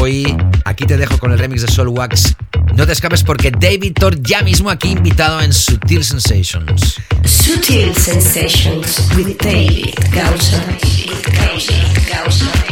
Hoy 0.00 0.36
aquí 0.64 0.84
te 0.84 0.96
dejo 0.96 1.16
con 1.18 1.30
el 1.30 1.38
remix 1.38 1.62
de 1.62 1.68
Soul 1.68 1.88
Wax. 1.88 2.34
No 2.74 2.86
te 2.86 2.92
escapes 2.92 3.22
porque 3.22 3.53
David 3.53 3.92
Thor 3.94 4.20
ya 4.20 4.42
mismo 4.42 4.68
aquí 4.68 4.90
invitado 4.90 5.40
en 5.40 5.53
Sutil 5.53 6.03
Sensations. 6.03 7.00
Sutil 7.24 7.94
Sensations 7.94 8.98
with 9.16 9.38
David 9.38 9.94
Gausa. 10.12 10.60
David 10.82 12.71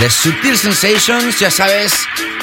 de 0.00 0.10
Sutil 0.10 0.56
Sensations. 0.56 1.38
Ya 1.38 1.50
sabes, 1.50 1.92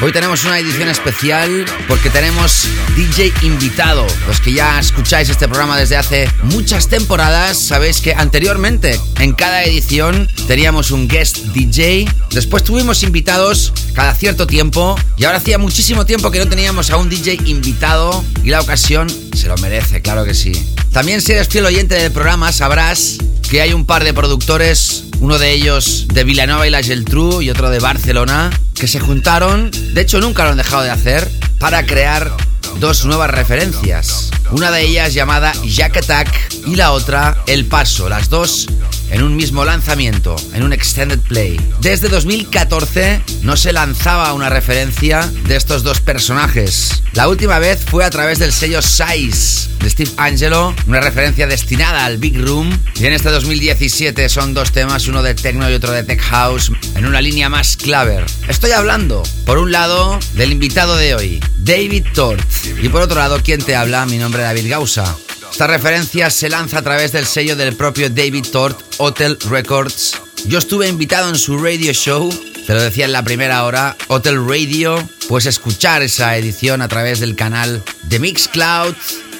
hoy 0.01 0.12
tenemos 0.12 0.43
una 0.45 0.60
edición 0.60 0.89
especial 0.89 1.66
porque 1.88 2.10
tenemos 2.10 2.68
DJ 2.95 3.34
invitado. 3.41 4.06
Los 4.28 4.39
que 4.39 4.54
ya 4.54 4.80
escucháis 4.80 5.30
este 5.30 5.47
programa 5.47 5.78
desde 5.78 5.97
hace 5.97 6.30
muchas 6.43 6.88
temporadas, 6.88 7.58
sabéis 7.58 8.01
que 8.01 8.14
anteriormente 8.14 8.99
en 9.20 9.34
cada 9.34 9.64
edición 9.64 10.30
teníamos 10.47 10.91
un 10.91 11.08
guest 11.08 11.38
DJ. 11.54 12.08
Después 12.32 12.64
tuvimos 12.64 13.04
invitados 13.04 13.74
cada 13.93 14.14
cierto 14.16 14.47
tiempo 14.47 14.95
y 15.18 15.26
ahora 15.26 15.38
hacía 15.38 15.58
muchísimo 15.58 16.06
tiempo 16.06 16.32
que 16.32 16.39
no 16.39 16.47
teníamos 16.47 16.89
a 16.89 16.97
un 16.97 17.10
DJ 17.10 17.39
invitado 17.45 18.24
y 18.43 18.49
la 18.49 18.62
ocasión 18.62 19.12
se 19.36 19.47
lo 19.47 19.58
merece, 19.58 20.01
claro 20.01 20.26
que 20.26 20.34
sí. 20.34 20.51
También 20.91 21.22
si 21.22 21.32
eres 21.32 21.47
fiel 21.47 21.66
oyente 21.66 21.95
del 21.95 22.12
programa 22.12 22.51
sabrás 22.51 23.18
que 23.49 23.62
hay 23.62 23.74
un 23.74 23.86
par 23.86 24.04
de 24.04 24.14
productores, 24.14 25.03
uno 25.24 25.39
de 25.39 25.53
ellos 25.53 26.05
de 26.09 26.26
Villanova 26.26 26.67
y 26.67 26.69
la 26.69 26.84
Geltrú 26.84 27.41
y 27.41 27.49
otro 27.49 27.69
de 27.69 27.80
Barcelona, 27.80 28.49
que 28.76 28.89
se 28.89 28.99
juntaron, 28.99 29.71
de 29.71 30.01
hecho 30.01 30.19
nunca 30.19 30.43
lo 30.43 30.49
han 30.49 30.57
dejado 30.57 30.84
de 30.84 30.89
hacer, 30.89 31.32
para 31.59 31.86
crear 31.86 32.36
dos 32.82 33.05
nuevas 33.05 33.32
referencias. 33.32 34.32
Una 34.51 34.69
de 34.69 34.82
ellas 34.82 35.13
llamada 35.13 35.53
Jack 35.63 35.95
Attack 35.95 36.28
y 36.67 36.76
la 36.76 36.91
otra 36.91 37.41
El 37.47 37.63
Paso, 37.63 38.09
las 38.09 38.28
dos 38.28 38.67
en 39.14 39.22
un 39.22 39.36
mismo 39.36 39.64
lanzamiento, 39.64 40.36
en 40.53 40.64
un 40.64 40.74
extended 40.74 41.20
play. 41.20 41.59
Desde 41.80 42.09
2014 42.09 43.22
no 43.43 43.55
se 43.55 43.72
lanzaba 43.72 44.34
una 44.34 44.49
referencia 44.49 45.32
de 45.47 45.55
estos 45.55 45.84
dos 45.84 46.01
personajes. 46.01 47.03
La 47.14 47.28
última 47.28 47.59
vez 47.59 47.80
fue 47.86 48.03
a 48.05 48.09
través 48.09 48.39
del 48.39 48.51
sello 48.51 48.82
Size 48.82 49.70
de 49.80 49.89
Steve 49.89 50.11
Angelo, 50.18 50.74
una 50.88 50.99
referencia 50.99 51.45
destinada 51.45 52.05
al 52.05 52.18
Big 52.18 52.39
Room. 52.41 52.76
Y 52.95 53.05
en 53.05 53.14
este 53.14 53.30
2017 53.30 54.28
son 54.30 54.55
dos 54.55 54.72
temas, 54.72 55.07
uno 55.07 55.22
de 55.22 55.36
techno 55.36 55.70
y 55.70 55.76
otro 55.76 55.91
de 55.91 56.03
tech 56.03 56.20
house, 56.22 56.72
en 56.95 57.05
una 57.05 57.22
línea 57.22 57.49
más 57.49 57.78
claver. 57.78 58.26
Estoy 58.47 58.72
hablando, 58.72 59.22
por 59.45 59.59
un 59.59 59.72
lado, 59.72 60.18
del 60.34 60.51
invitado 60.51 60.95
de 60.97 61.14
hoy, 61.14 61.39
David 61.59 62.05
Tort, 62.16 62.43
y 62.82 62.89
por 62.89 63.03
otro 63.03 63.20
lado, 63.20 63.39
¿quién 63.43 63.61
te 63.61 63.76
habla? 63.76 64.07
Mi 64.07 64.18
nombre 64.18 64.41
es 64.41 64.47
David 64.47 64.70
Gausa. 64.72 65.16
Esta 65.54 65.68
referencia 65.68 66.32
se 66.32 66.49
lanza 66.49 66.80
a 66.80 66.82
través 66.82 67.12
del 67.12 67.28
sello 67.28 67.56
del 67.56 67.76
propio 67.76 68.10
David 68.10 68.47
Tort, 68.51 68.82
Hotel 68.97 69.38
Records. 69.51 70.20
Yo 70.47 70.58
estuve 70.58 70.88
invitado 70.88 71.30
en 71.30 71.38
su 71.38 71.60
radio 71.60 71.93
show, 71.93 72.34
te 72.66 72.74
lo 72.74 72.82
decía 72.82 73.06
en 73.06 73.12
la 73.12 73.22
primera 73.22 73.64
hora, 73.64 73.95
Hotel 74.08 74.43
Radio. 74.47 75.08
Puedes 75.30 75.45
escuchar 75.45 76.01
esa 76.01 76.36
edición 76.38 76.82
a 76.82 76.88
través 76.88 77.20
del 77.20 77.36
canal 77.36 77.84
de 78.01 78.18
Mixcloud 78.18 78.95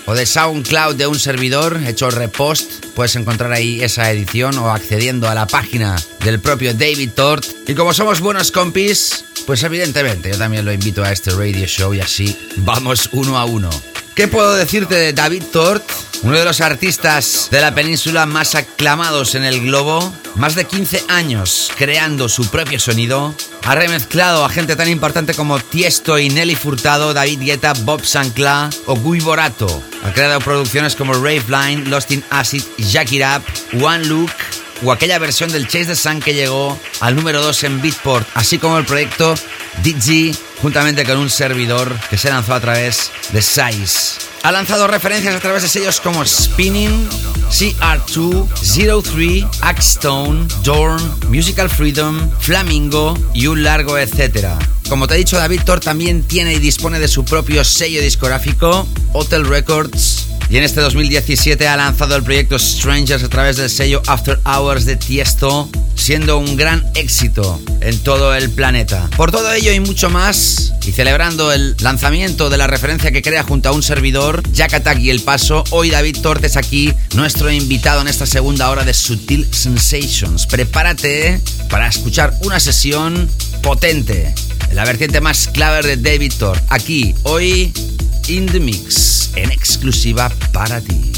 o 0.06 0.14
de 0.14 0.28
SoundCloud 0.28 0.94
de 0.98 1.08
un 1.08 1.18
servidor, 1.18 1.82
hecho 1.84 2.12
repost. 2.12 2.86
Puedes 2.94 3.16
encontrar 3.16 3.52
ahí 3.52 3.82
esa 3.82 4.12
edición 4.12 4.56
o 4.60 4.72
accediendo 4.72 5.28
a 5.28 5.34
la 5.34 5.48
página 5.48 6.00
del 6.24 6.40
propio 6.40 6.76
David 6.76 7.10
Tort. 7.16 7.44
Y 7.68 7.74
como 7.74 7.92
somos 7.92 8.20
buenos 8.20 8.52
compis, 8.52 9.26
pues 9.48 9.64
evidentemente 9.64 10.30
yo 10.30 10.38
también 10.38 10.64
lo 10.64 10.72
invito 10.72 11.04
a 11.04 11.12
este 11.12 11.32
radio 11.32 11.66
show 11.66 11.92
y 11.92 12.02
así 12.02 12.38
vamos 12.58 13.10
uno 13.14 13.40
a 13.40 13.46
uno. 13.46 13.72
¿Qué 14.16 14.28
puedo 14.28 14.54
decirte 14.54 14.94
de 14.94 15.12
David 15.14 15.44
Tort? 15.52 15.84
Uno 16.22 16.38
de 16.38 16.46
los 16.46 16.62
artistas 16.62 17.48
de 17.50 17.60
la 17.60 17.74
península 17.74 18.28
más 18.28 18.54
aclamados 18.54 19.34
en 19.34 19.44
el 19.44 19.62
globo, 19.62 20.14
más 20.36 20.54
de 20.54 20.66
15 20.66 21.06
años 21.08 21.72
creando 21.76 22.30
su 22.30 22.48
propio 22.48 22.80
sonido, 22.80 23.34
ha 23.64 23.74
remezclado 23.74 24.46
a 24.46 24.50
gente 24.50 24.76
tan 24.76 24.88
importante 24.88 25.34
como 25.34 25.60
Tiesto 25.60 26.20
y 26.20 26.30
Nelly 26.30 26.56
Furtado, 26.56 27.16
David 27.16 27.42
Guetta, 27.42 27.74
Bob 27.74 28.06
Sancla 28.06 28.70
o 28.86 28.96
Guy 28.96 29.20
Borato. 29.20 29.84
Ha 30.06 30.14
creado 30.14 30.40
producciones 30.42 30.96
como 30.96 31.14
Rave 31.14 31.46
Line, 31.48 31.90
Lost 31.90 32.12
in 32.12 32.24
Acid, 32.30 32.64
Jack 32.78 33.12
It 33.14 33.24
Up, 33.24 33.84
One 33.84 34.06
Look 34.06 34.32
o 34.86 34.92
aquella 34.92 35.18
versión 35.18 35.52
del 35.52 35.68
Chase 35.68 35.86
the 35.86 35.96
Sun 35.96 36.20
que 36.20 36.34
llegó 36.34 36.78
al 37.00 37.16
número 37.16 37.42
2 37.42 37.64
en 37.64 37.82
Beatport, 37.82 38.28
así 38.36 38.60
como 38.60 38.78
el 38.78 38.86
proyecto 38.86 39.34
DG 39.84 40.36
juntamente 40.62 41.04
con 41.04 41.18
un 41.18 41.30
servidor 41.30 41.98
que 42.10 42.18
se 42.18 42.30
lanzó 42.30 42.54
a 42.54 42.60
través 42.60 43.12
de 43.32 43.42
Size. 43.42 44.20
Ha 44.44 44.52
lanzado 44.52 44.88
referencias 44.88 45.36
a 45.36 45.40
través 45.40 45.64
de 45.64 45.70
sellos 45.70 46.02
como 46.02 46.26
Spinning, 46.26 47.08
CR2, 47.50 48.48
Zero 48.62 49.02
3, 49.02 49.46
Axstone, 49.62 50.48
Dorn, 50.64 51.02
Musical 51.30 51.70
Freedom, 51.70 52.30
Flamingo 52.40 53.18
y 53.34 53.48
un 53.48 53.64
largo 53.64 53.98
etcétera. 53.98 54.58
Como 54.90 55.08
te 55.08 55.16
he 55.16 55.18
dicho, 55.18 55.38
David 55.38 55.62
Thor 55.66 55.80
también 55.80 56.24
tiene 56.24 56.54
y 56.54 56.60
dispone 56.60 57.00
de 57.00 57.08
su 57.08 57.24
propio 57.26 57.64
sello 57.64 58.02
discográfico, 58.02 58.88
Hotel 59.14 59.48
Records, 59.48 60.28
y 60.50 60.58
en 60.58 60.64
este 60.64 60.82
2017 60.82 61.68
ha 61.68 61.78
lanzado 61.78 62.16
el 62.16 62.24
proyecto 62.24 62.60
Strangers 62.60 63.24
a 63.24 63.30
través 63.30 63.58
del 63.58 63.70
sello 63.70 64.02
After 64.08 64.40
Hours 64.46 64.86
de 64.86 64.98
Tiesto, 64.98 65.70
siendo 65.96 66.38
un 66.38 66.56
gran 66.58 66.86
éxito 66.96 67.60
en 67.82 67.98
todo 68.00 68.36
el 68.36 68.52
planeta. 68.52 69.10
Por 69.16 69.32
todo 69.32 69.52
ello 69.54 69.63
y 69.72 69.80
mucho 69.80 70.10
más, 70.10 70.74
y 70.86 70.92
celebrando 70.92 71.54
el 71.54 71.78
lanzamiento 71.80 72.50
de 72.50 72.58
la 72.58 72.68
referencia 72.68 73.12
que 73.12 73.22
crea 73.22 73.44
junto 73.44 73.70
a 73.70 73.72
un 73.72 73.82
servidor, 73.82 74.44
Jack 74.52 74.74
Attack 74.74 75.00
y 75.00 75.10
El 75.10 75.22
Paso, 75.22 75.64
hoy 75.70 75.90
David 75.90 76.18
Tortes 76.22 76.58
aquí, 76.58 76.94
nuestro 77.16 77.50
invitado 77.50 78.02
en 78.02 78.10
esta 78.10 78.26
segunda 78.26 78.70
hora 78.70 78.84
de 78.84 78.94
Sutil 78.94 79.48
Sensations. 79.52 80.48
Prepárate 80.48 81.40
para 81.70 81.88
escuchar 81.88 82.34
una 82.42 82.60
sesión 82.60 83.30
potente, 83.62 84.36
la 84.74 84.84
vertiente 84.84 85.22
más 85.22 85.48
clave 85.48 85.96
de 85.96 85.98
David 85.98 86.34
Thor, 86.38 86.62
aquí, 86.68 87.16
hoy, 87.24 87.72
in 88.28 88.48
the 88.48 88.60
mix, 88.60 89.30
en 89.36 89.50
exclusiva 89.50 90.30
para 90.52 90.82
ti. 90.82 91.14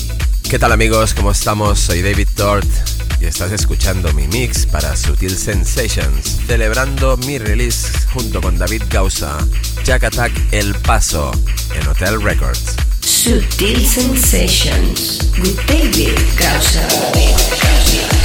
¿Qué 0.48 0.60
tal 0.60 0.72
amigos? 0.72 1.16
¿Cómo 1.16 1.32
estamos? 1.32 1.80
Soy 1.80 2.04
David 2.04 2.28
Tort 2.36 2.68
estás 3.28 3.52
escuchando 3.52 4.14
mi 4.14 4.28
mix 4.28 4.66
para 4.66 4.96
Sutil 4.96 5.36
Sensations, 5.38 6.40
celebrando 6.48 7.18
mi 7.18 7.38
release 7.38 7.88
junto 8.14 8.42
con 8.42 8.58
David 8.58 8.84
Gausa, 8.90 9.38
Jack 9.84 10.04
Attack 10.04 10.32
El 10.52 10.76
Paso, 10.76 11.32
en 11.74 11.88
Hotel 11.88 12.22
Records. 12.22 12.76
Sutil 13.02 13.86
Sensations 13.86 15.32
with 15.40 15.58
David 15.68 16.18
Gausa. 16.38 18.25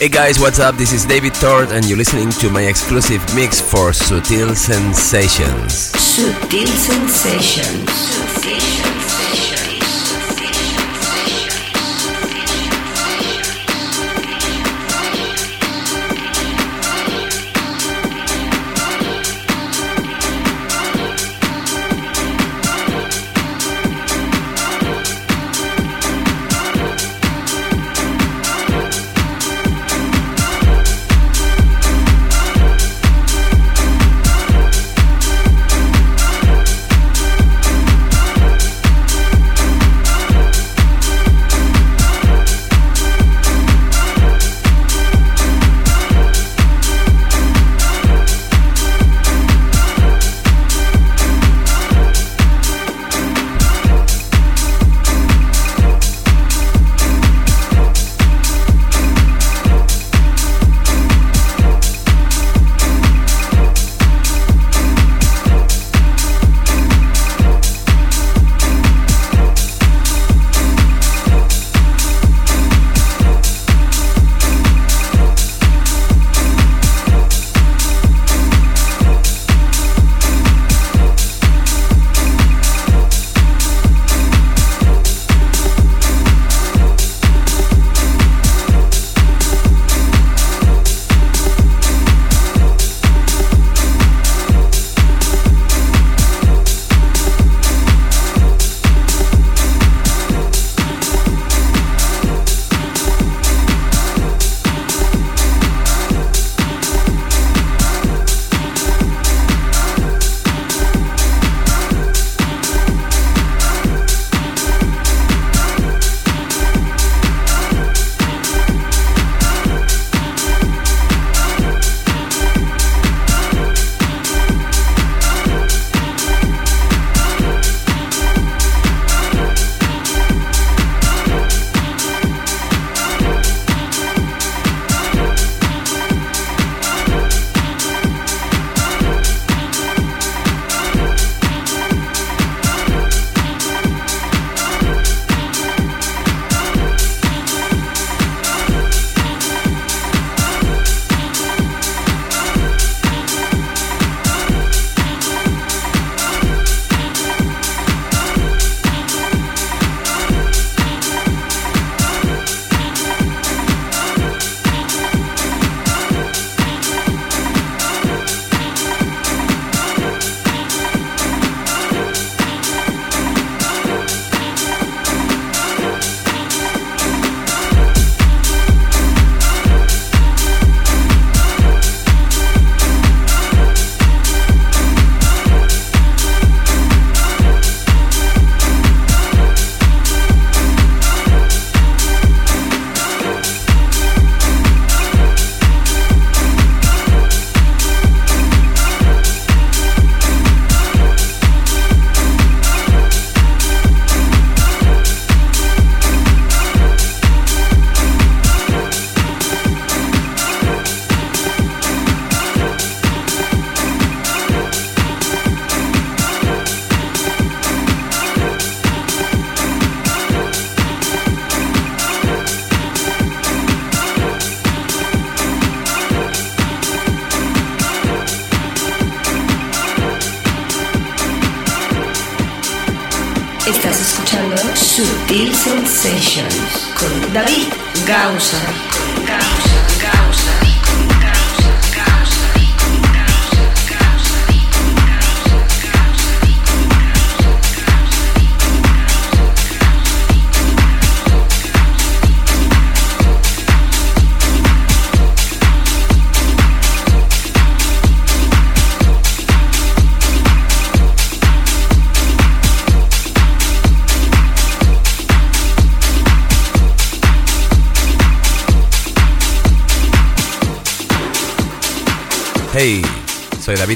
Hey 0.00 0.08
guys, 0.08 0.40
what's 0.40 0.58
up? 0.58 0.76
This 0.76 0.94
is 0.94 1.04
David 1.04 1.34
Tort, 1.34 1.72
and 1.72 1.86
you're 1.86 1.98
listening 1.98 2.30
to 2.30 2.48
my 2.48 2.62
exclusive 2.62 3.22
mix 3.34 3.60
for 3.60 3.90
Sutil 3.90 4.56
Sensations. 4.56 5.92
Sutil. 5.92 6.66
Sensations. 6.66 8.29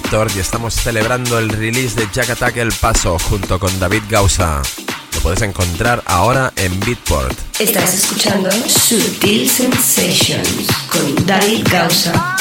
Tort 0.00 0.34
y 0.36 0.40
estamos 0.40 0.74
celebrando 0.74 1.38
el 1.38 1.48
release 1.48 1.94
de 1.94 2.08
Jack 2.12 2.30
Attack 2.30 2.56
El 2.56 2.72
Paso 2.72 3.18
junto 3.18 3.58
con 3.58 3.78
David 3.78 4.02
Gausa. 4.08 4.62
Lo 5.14 5.20
puedes 5.20 5.42
encontrar 5.42 6.02
ahora 6.06 6.52
en 6.56 6.78
Beatport. 6.80 7.38
Estás 7.58 7.94
escuchando 7.94 8.50
Sutil 8.50 9.48
Sensations 9.48 10.68
con 10.90 11.26
David 11.26 11.66
Gausa. 11.70 12.33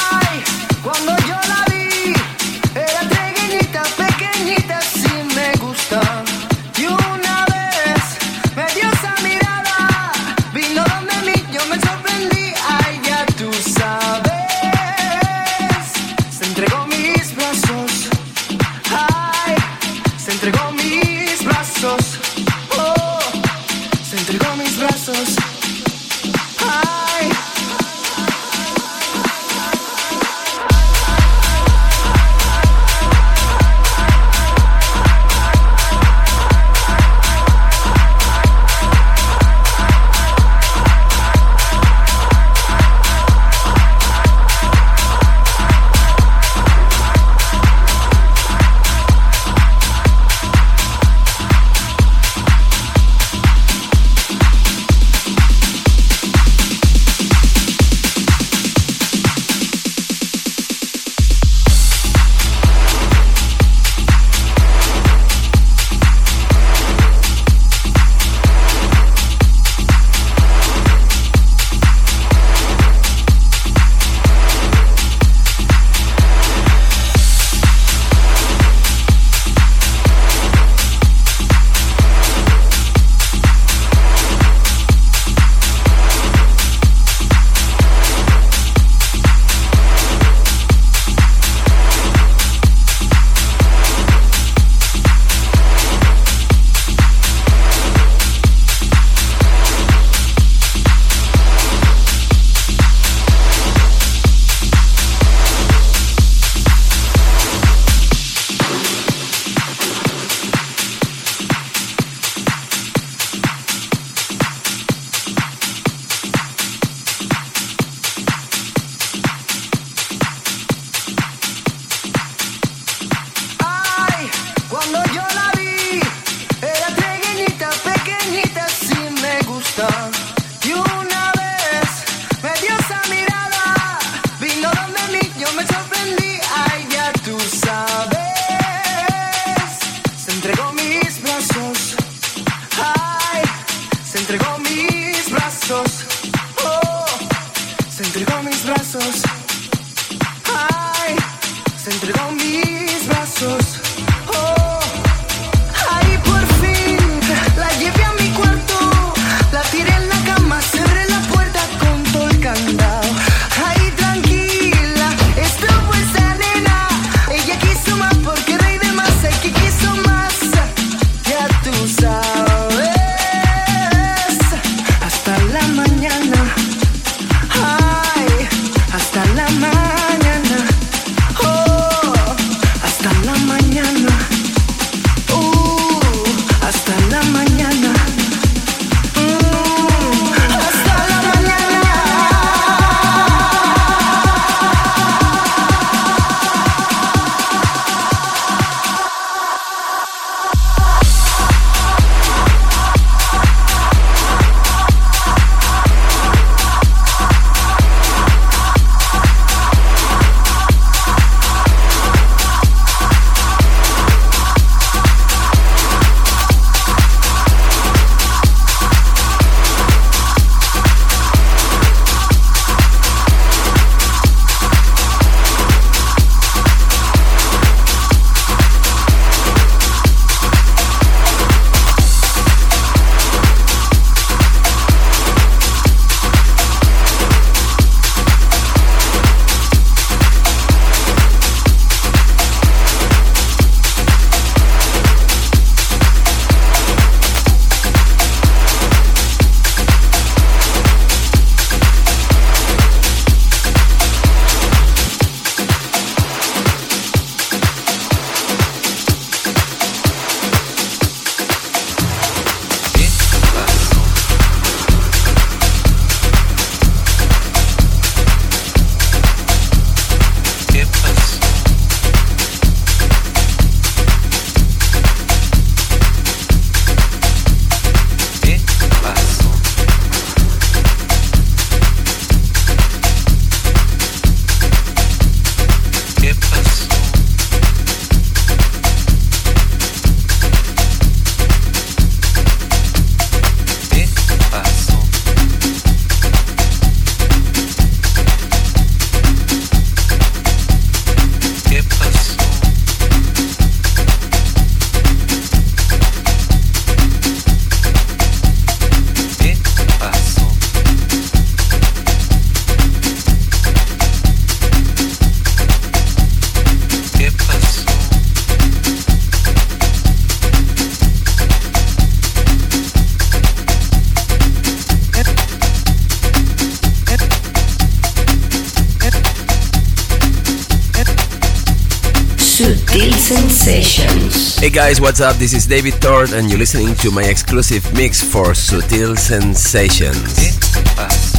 Sensations. 333.24 334.58
Hey 334.58 334.70
guys, 334.70 335.00
what's 335.00 335.22
up? 335.22 335.38
This 335.38 335.54
is 335.54 335.66
David 335.66 336.02
Tort, 336.02 336.34
and 336.34 336.50
you're 336.50 336.60
listening 336.60 336.94
to 336.96 337.10
my 337.10 337.24
exclusive 337.24 337.94
mix 337.94 338.22
for 338.22 338.48
Sutil 338.48 339.18
Sensations. 339.18 341.33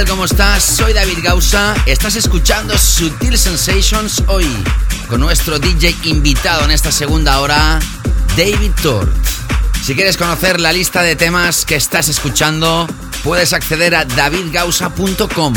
Tal? 0.00 0.08
¿Cómo 0.08 0.24
estás? 0.24 0.62
Soy 0.62 0.92
David 0.92 1.18
Gausa. 1.22 1.74
Estás 1.84 2.16
escuchando 2.16 2.76
Sutil 2.78 3.36
Sensations 3.36 4.22
hoy 4.28 4.46
con 5.08 5.20
nuestro 5.20 5.58
DJ 5.58 5.94
invitado 6.04 6.64
en 6.64 6.70
esta 6.70 6.92
segunda 6.92 7.40
hora, 7.40 7.78
David 8.36 8.70
Tort. 8.82 9.10
Si 9.82 9.94
quieres 9.94 10.16
conocer 10.16 10.60
la 10.60 10.72
lista 10.72 11.02
de 11.02 11.16
temas 11.16 11.64
que 11.64 11.74
estás 11.74 12.08
escuchando, 12.08 12.86
puedes 13.24 13.52
acceder 13.52 13.94
a 13.94 14.04
davidgausa.com. 14.04 15.54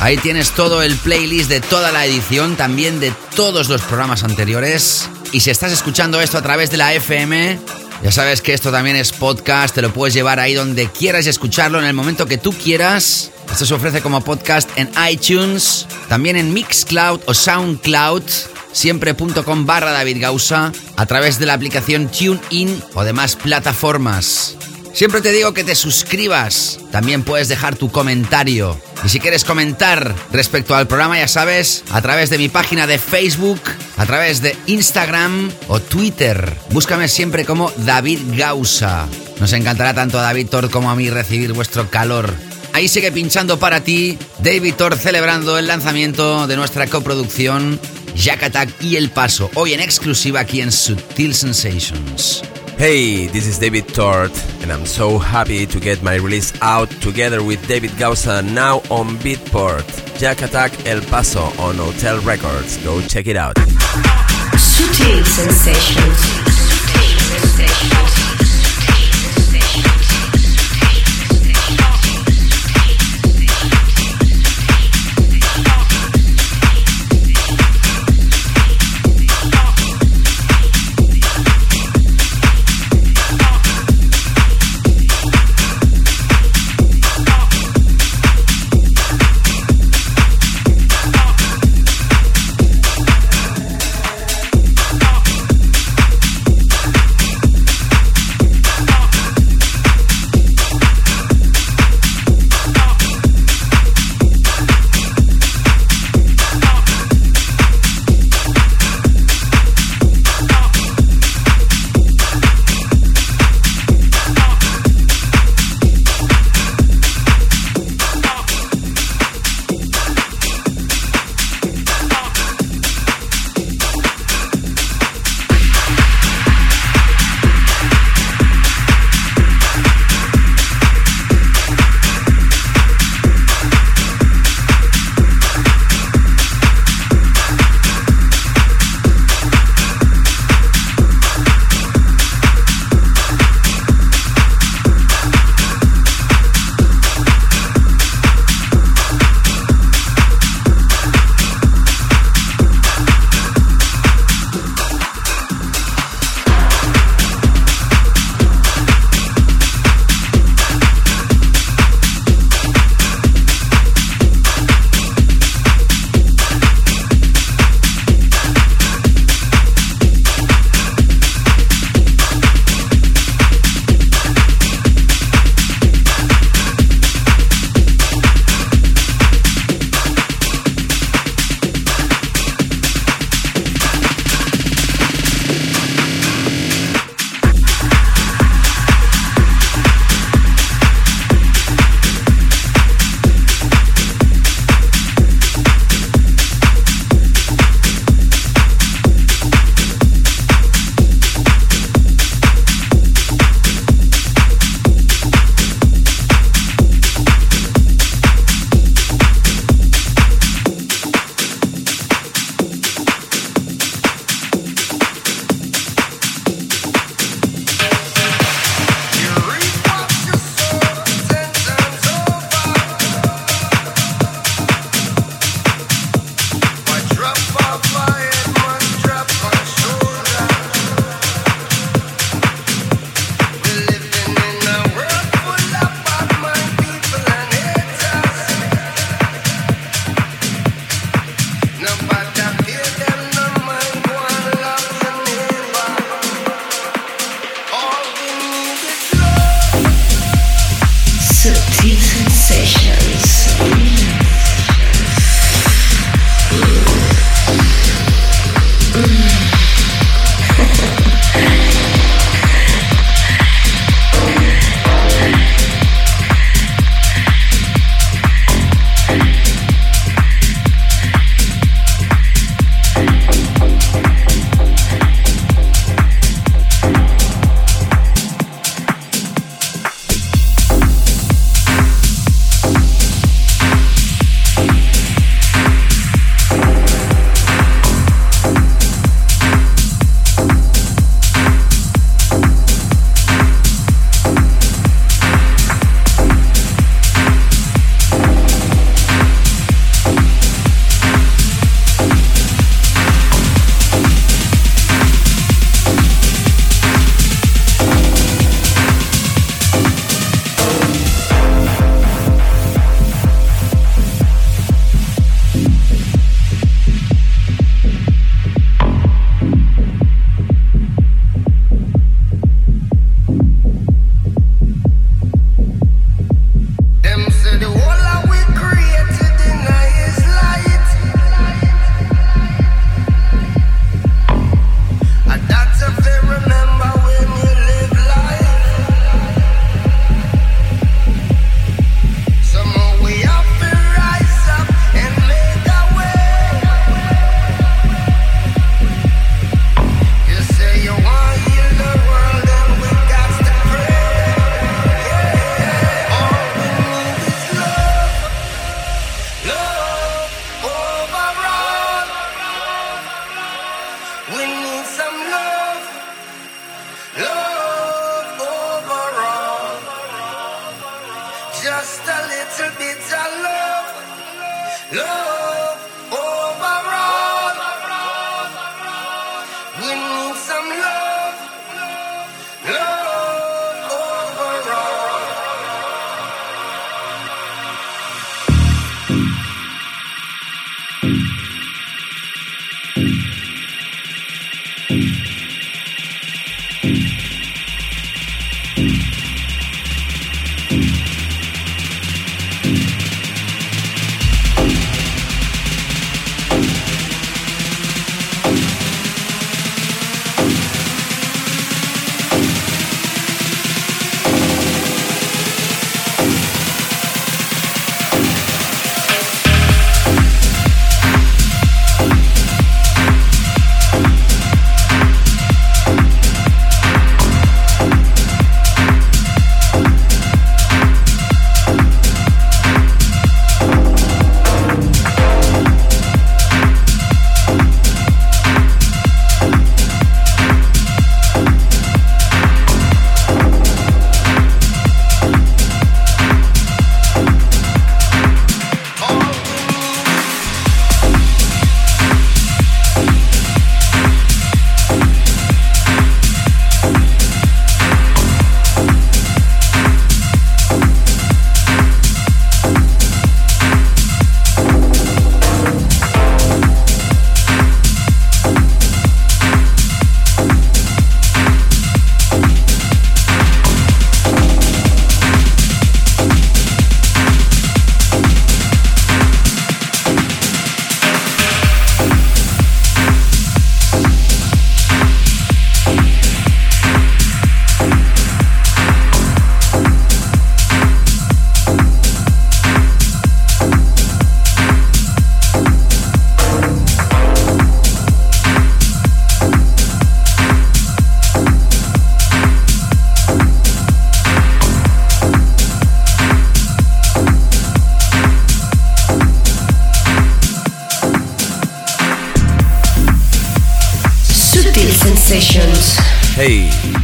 Ahí 0.00 0.16
tienes 0.18 0.50
todo 0.50 0.82
el 0.82 0.96
playlist 0.96 1.48
de 1.48 1.60
toda 1.60 1.90
la 1.90 2.06
edición, 2.06 2.56
también 2.56 3.00
de 3.00 3.12
todos 3.34 3.68
los 3.68 3.82
programas 3.82 4.24
anteriores. 4.24 5.08
Y 5.32 5.40
si 5.40 5.50
estás 5.50 5.72
escuchando 5.72 6.20
esto 6.20 6.38
a 6.38 6.42
través 6.42 6.70
de 6.70 6.76
la 6.76 6.92
FM, 6.94 7.58
ya 8.02 8.12
sabes 8.12 8.40
que 8.40 8.54
esto 8.54 8.70
también 8.70 8.96
es 8.96 9.12
podcast, 9.12 9.74
te 9.74 9.82
lo 9.82 9.92
puedes 9.92 10.14
llevar 10.14 10.38
ahí 10.38 10.54
donde 10.54 10.88
quieras 10.88 11.26
y 11.26 11.30
escucharlo 11.30 11.80
en 11.80 11.86
el 11.86 11.94
momento 11.94 12.26
que 12.26 12.38
tú 12.38 12.52
quieras. 12.52 13.29
Esto 13.60 13.74
se 13.74 13.74
ofrece 13.74 14.00
como 14.00 14.24
podcast 14.24 14.70
en 14.76 14.88
iTunes, 15.10 15.86
también 16.08 16.36
en 16.36 16.54
Mixcloud 16.54 17.20
o 17.26 17.34
Soundcloud, 17.34 18.22
siempre.com 18.72 19.66
barra 19.66 19.92
David 19.92 20.16
Gausa, 20.18 20.72
a 20.96 21.04
través 21.04 21.38
de 21.38 21.44
la 21.44 21.52
aplicación 21.52 22.08
TuneIn 22.08 22.82
o 22.94 23.04
demás 23.04 23.36
plataformas. 23.36 24.56
Siempre 24.94 25.20
te 25.20 25.30
digo 25.30 25.52
que 25.52 25.62
te 25.62 25.74
suscribas, 25.74 26.78
también 26.90 27.22
puedes 27.22 27.48
dejar 27.48 27.76
tu 27.76 27.90
comentario. 27.92 28.80
Y 29.04 29.10
si 29.10 29.20
quieres 29.20 29.44
comentar 29.44 30.14
respecto 30.32 30.74
al 30.74 30.86
programa, 30.86 31.18
ya 31.18 31.28
sabes, 31.28 31.84
a 31.90 32.00
través 32.00 32.30
de 32.30 32.38
mi 32.38 32.48
página 32.48 32.86
de 32.86 32.96
Facebook, 32.96 33.60
a 33.98 34.06
través 34.06 34.40
de 34.40 34.56
Instagram 34.68 35.52
o 35.68 35.80
Twitter. 35.80 36.56
Búscame 36.70 37.08
siempre 37.08 37.44
como 37.44 37.70
David 37.76 38.20
Gausa. 38.38 39.06
Nos 39.38 39.52
encantará 39.52 39.92
tanto 39.92 40.18
a 40.18 40.22
David 40.22 40.48
Thor 40.48 40.70
como 40.70 40.90
a 40.90 40.96
mí 40.96 41.10
recibir 41.10 41.52
vuestro 41.52 41.90
calor. 41.90 42.34
Ahí 42.72 42.88
sigue 42.88 43.12
pinchando 43.12 43.58
para 43.58 43.80
ti 43.80 44.18
David 44.38 44.74
Thor 44.74 44.96
celebrando 44.96 45.58
el 45.58 45.66
lanzamiento 45.66 46.46
de 46.46 46.56
nuestra 46.56 46.86
coproducción 46.86 47.80
Jack 48.14 48.42
Attack 48.42 48.70
y 48.80 48.96
El 48.96 49.10
Paso, 49.10 49.50
hoy 49.54 49.72
en 49.72 49.80
exclusiva 49.80 50.40
aquí 50.40 50.60
en 50.60 50.72
Sutil 50.72 51.34
Sensations. 51.34 52.42
Hey, 52.78 53.28
this 53.28 53.46
is 53.46 53.58
David 53.58 53.84
Tort, 53.92 54.32
and 54.62 54.72
I'm 54.72 54.86
so 54.86 55.18
happy 55.18 55.66
to 55.66 55.78
get 55.78 56.02
my 56.02 56.14
release 56.14 56.52
out 56.62 56.88
together 57.02 57.42
with 57.42 57.60
David 57.68 57.90
Gausa 57.98 58.40
now 58.40 58.80
on 58.88 59.18
Beatport. 59.18 59.84
Jack 60.18 60.40
Attack 60.40 60.86
El 60.86 61.02
Paso 61.02 61.52
on 61.58 61.76
Hotel 61.76 62.20
Records. 62.20 62.78
Go 62.78 63.02
check 63.02 63.26
it 63.26 63.36
out. 63.36 63.56
Sutil 64.56 65.24
Sensations. 65.26 66.49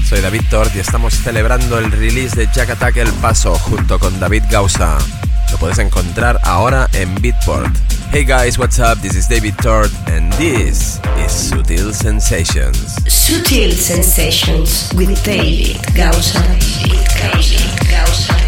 Soy 0.07 0.21
David 0.21 0.43
Tort 0.49 0.75
y 0.77 0.79
estamos 0.79 1.15
celebrando 1.15 1.79
el 1.79 1.91
release 1.91 2.37
de 2.37 2.49
Jack 2.55 2.71
Attack 2.71 2.97
El 2.99 3.13
Paso 3.15 3.55
junto 3.55 3.99
con 3.99 4.19
David 4.21 4.45
Gausa. 4.51 4.99
Lo 5.51 5.59
puedes 5.59 5.79
encontrar 5.79 6.39
ahora 6.45 6.89
en 6.93 7.13
Beatport. 7.17 7.75
Hey 8.13 8.25
guys, 8.25 8.57
what's 8.57 8.79
up? 8.79 9.01
This 9.03 9.17
is 9.17 9.29
David 9.29 9.55
Tort 9.61 9.91
and 10.07 10.33
this 10.35 11.01
is 11.25 11.33
Sutil 11.33 11.93
Sensations. 11.93 12.95
Sutil 13.07 13.73
Sensations 13.73 14.93
with 14.95 15.21
David 15.25 15.79
Gausa. 15.95 16.41
David 17.19 17.91
Gausa. 17.91 18.46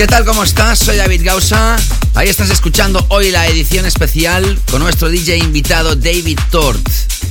¿Qué 0.00 0.06
tal? 0.06 0.24
¿Cómo 0.24 0.44
estás? 0.44 0.78
Soy 0.78 0.96
David 0.96 1.20
Gausa. 1.22 1.76
Ahí 2.14 2.30
estás 2.30 2.48
escuchando 2.48 3.04
hoy 3.10 3.30
la 3.30 3.46
edición 3.48 3.84
especial 3.84 4.58
con 4.70 4.80
nuestro 4.80 5.10
DJ 5.10 5.36
invitado 5.36 5.94
David 5.94 6.38
Tort. 6.50 6.80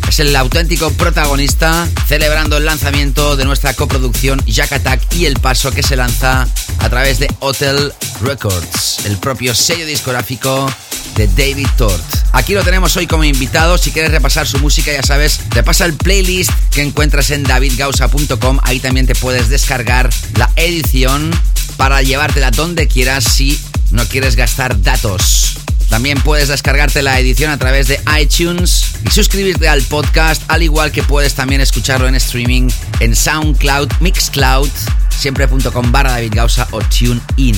Es 0.07 0.19
el 0.19 0.35
auténtico 0.35 0.91
protagonista 0.91 1.87
celebrando 2.07 2.57
el 2.57 2.65
lanzamiento 2.65 3.35
de 3.35 3.45
nuestra 3.45 3.73
coproducción 3.73 4.39
Jack 4.45 4.73
Attack 4.73 5.01
y 5.15 5.25
El 5.25 5.39
Paso 5.39 5.71
que 5.71 5.81
se 5.81 5.95
lanza 5.95 6.47
a 6.77 6.89
través 6.91 7.17
de 7.17 7.27
Hotel 7.39 7.91
Records, 8.21 9.03
el 9.05 9.17
propio 9.17 9.55
sello 9.55 9.87
discográfico 9.87 10.71
de 11.15 11.25
David 11.25 11.69
Tort. 11.75 12.03
Aquí 12.33 12.53
lo 12.53 12.63
tenemos 12.63 12.95
hoy 12.97 13.07
como 13.07 13.23
invitado. 13.23 13.79
Si 13.79 13.89
quieres 13.89 14.11
repasar 14.11 14.45
su 14.45 14.59
música, 14.59 14.93
ya 14.93 15.01
sabes, 15.01 15.39
te 15.51 15.63
pasa 15.63 15.85
el 15.85 15.95
playlist 15.95 16.51
que 16.69 16.83
encuentras 16.83 17.31
en 17.31 17.41
davidgausa.com. 17.41 18.59
Ahí 18.61 18.79
también 18.79 19.07
te 19.07 19.15
puedes 19.15 19.49
descargar 19.49 20.11
la 20.35 20.51
edición 20.55 21.31
para 21.79 22.01
llevártela 22.01 22.51
donde 22.51 22.89
quieras 22.89 23.23
si 23.23 23.57
no 23.91 24.05
quieres 24.05 24.35
gastar 24.35 24.81
datos. 24.81 25.55
También 25.87 26.19
puedes 26.19 26.49
descargarte 26.49 27.01
la 27.01 27.17
edición 27.17 27.51
a 27.51 27.57
través 27.57 27.87
de 27.87 28.01
iTunes 28.21 28.83
y 29.05 29.09
suscribirte 29.09 29.69
al 29.69 29.81
podcast, 29.83 30.43
al 30.49 30.61
igual 30.61 30.91
que 30.91 31.03
puedes 31.03 31.35
también 31.35 31.61
escucharlo 31.61 32.09
en 32.09 32.15
streaming 32.15 32.69
en 32.99 33.15
SoundCloud, 33.15 33.93
Mixcloud, 34.01 34.69
siempre.com 35.07 35.89
barra 35.89 36.11
David 36.11 36.33
Gausa 36.35 36.67
o 36.71 36.81
TuneIn. 36.81 37.55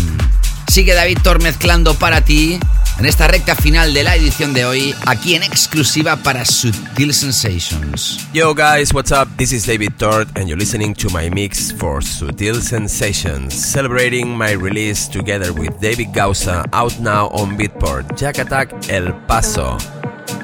Sigue 0.72 0.94
David 0.94 1.18
Tor 1.22 1.44
mezclando 1.44 1.96
para 1.96 2.22
ti 2.22 2.58
en 2.98 3.06
esta 3.06 3.28
recta 3.28 3.56
final 3.56 3.94
de 3.94 4.06
la 4.06 4.16
edición 4.16 4.54
de 4.54 4.64
hoy, 4.64 4.96
aquí 5.06 5.36
en 5.36 5.44
exclusiva 5.44 6.16
para 6.16 6.46
Sutil 6.46 7.14
Sensations. 7.14 8.26
Yo 8.34 8.56
guys, 8.56 8.94
what's 8.94 9.12
up? 9.12 9.28
This 9.36 9.52
is 9.52 9.66
David 9.66 9.98
Tort 9.98 10.30
and 10.38 10.48
you're 10.48 10.58
listening 10.58 10.94
to 10.94 11.10
my 11.10 11.30
mix 11.30 11.74
for 11.74 12.00
Sutil 12.00 12.62
Sensations, 12.62 13.54
celebrating 13.54 14.30
my 14.30 14.54
release 14.54 15.10
together 15.10 15.52
with 15.52 15.78
David 15.82 16.14
Gausa, 16.14 16.64
out 16.72 16.98
now 17.02 17.28
on 17.34 17.58
Beatport, 17.58 18.18
Jack 18.18 18.38
Attack 18.38 18.72
El 18.90 19.12
Paso 19.28 19.78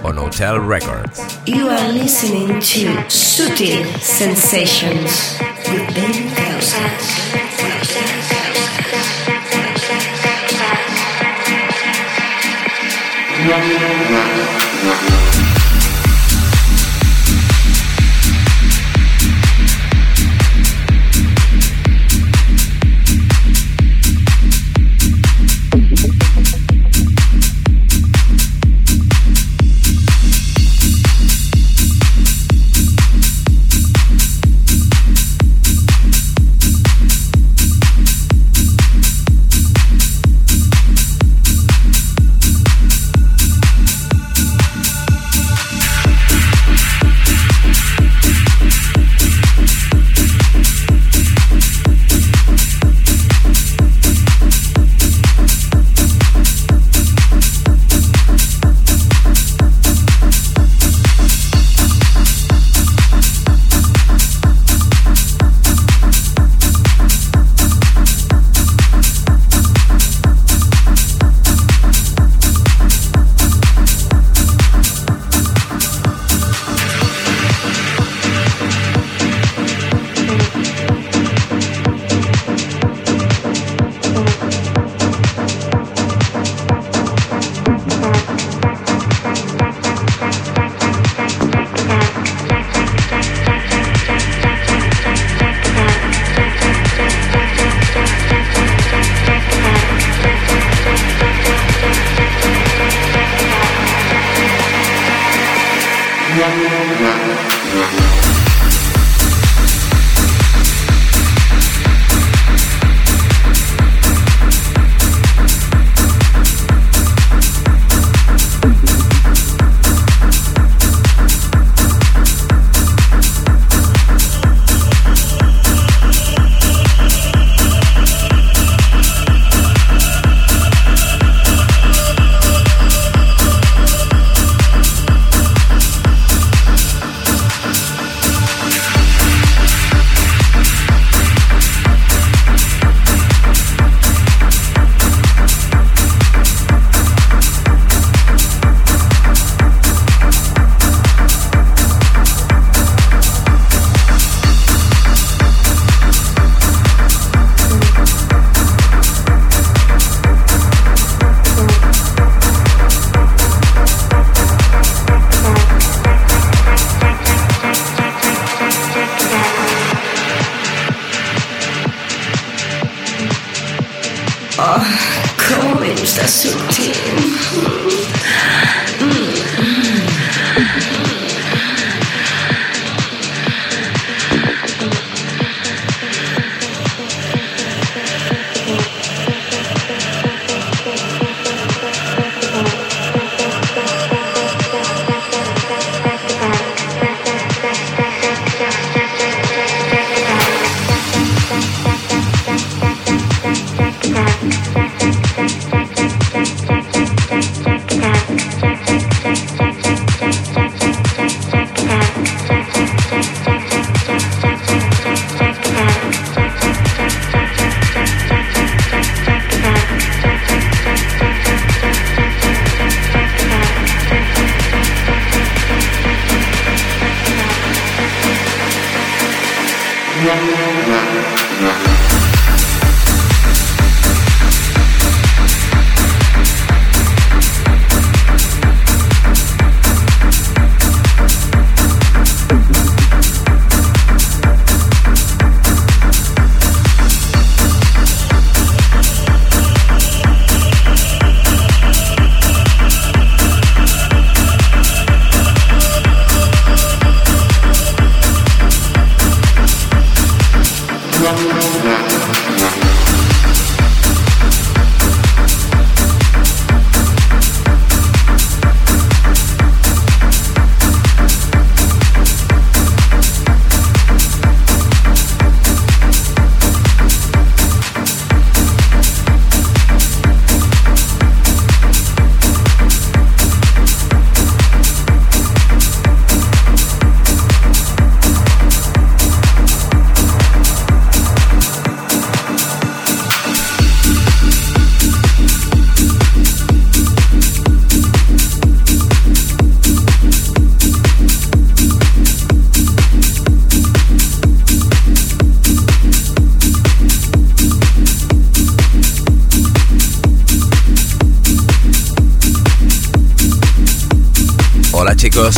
on 0.04 0.18
Hotel 0.18 0.60
Records. 0.60 1.22
You 1.46 1.70
are 1.70 1.94
listening 1.94 2.60
to 2.60 3.08
Sutil 3.08 3.98
Sensations 4.02 5.40
with 5.72 5.88
David 5.96 6.36
Gausa. 6.36 7.38
Gracias. 13.48 15.27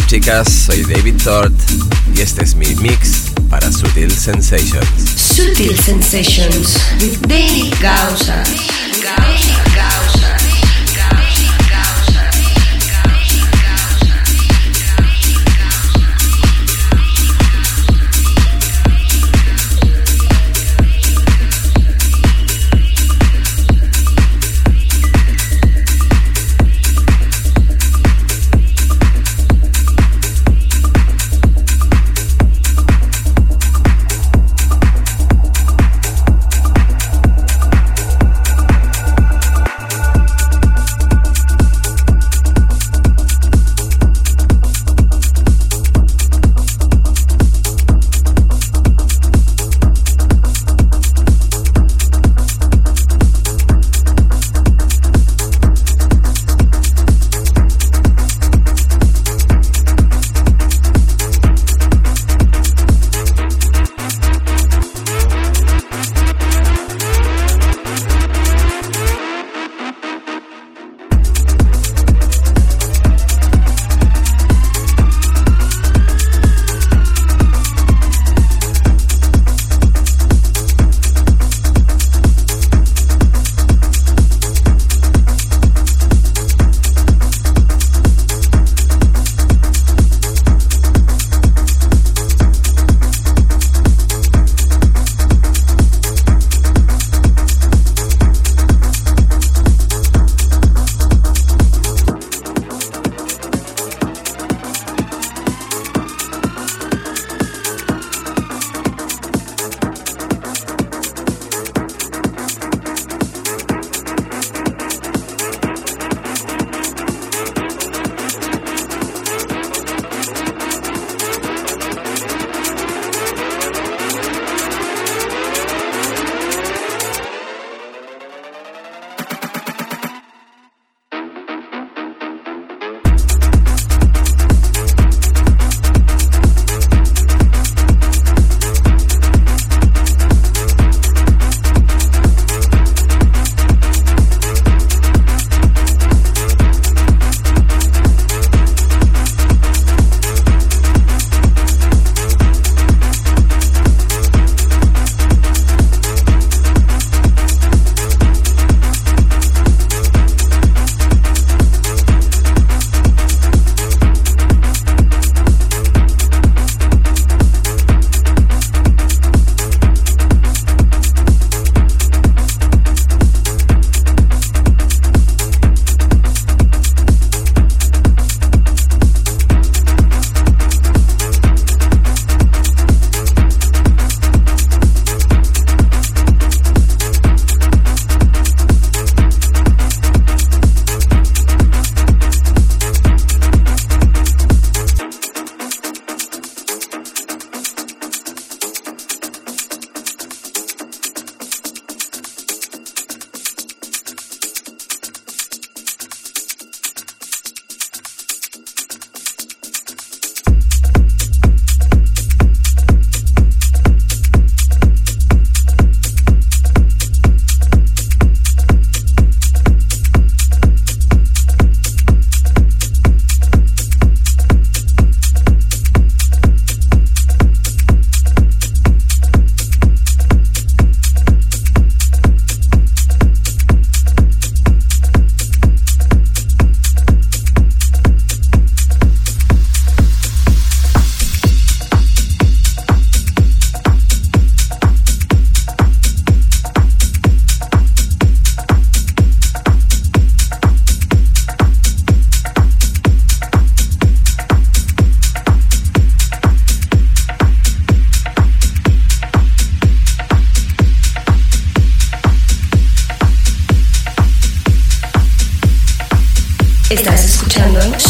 Chicas, 0.10 0.52
soy 0.52 0.84
David 0.86 1.22
Tort 1.24 1.54
y 2.16 2.22
este 2.22 2.44
es 2.44 2.56
mi 2.56 2.66
mix 2.82 3.26
para 3.48 3.72
Sutil 3.72 4.10
Sensations. 4.10 4.84
Sutil 5.16 5.78
Sensations 5.78 6.80
with 7.00 7.22
David 7.28 7.72
Gausa. 7.80 8.44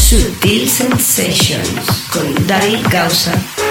Sutil 0.10 0.68
Sensations 0.68 2.07
con 2.11 2.34
David 2.48 2.81
Gausa. 2.90 3.68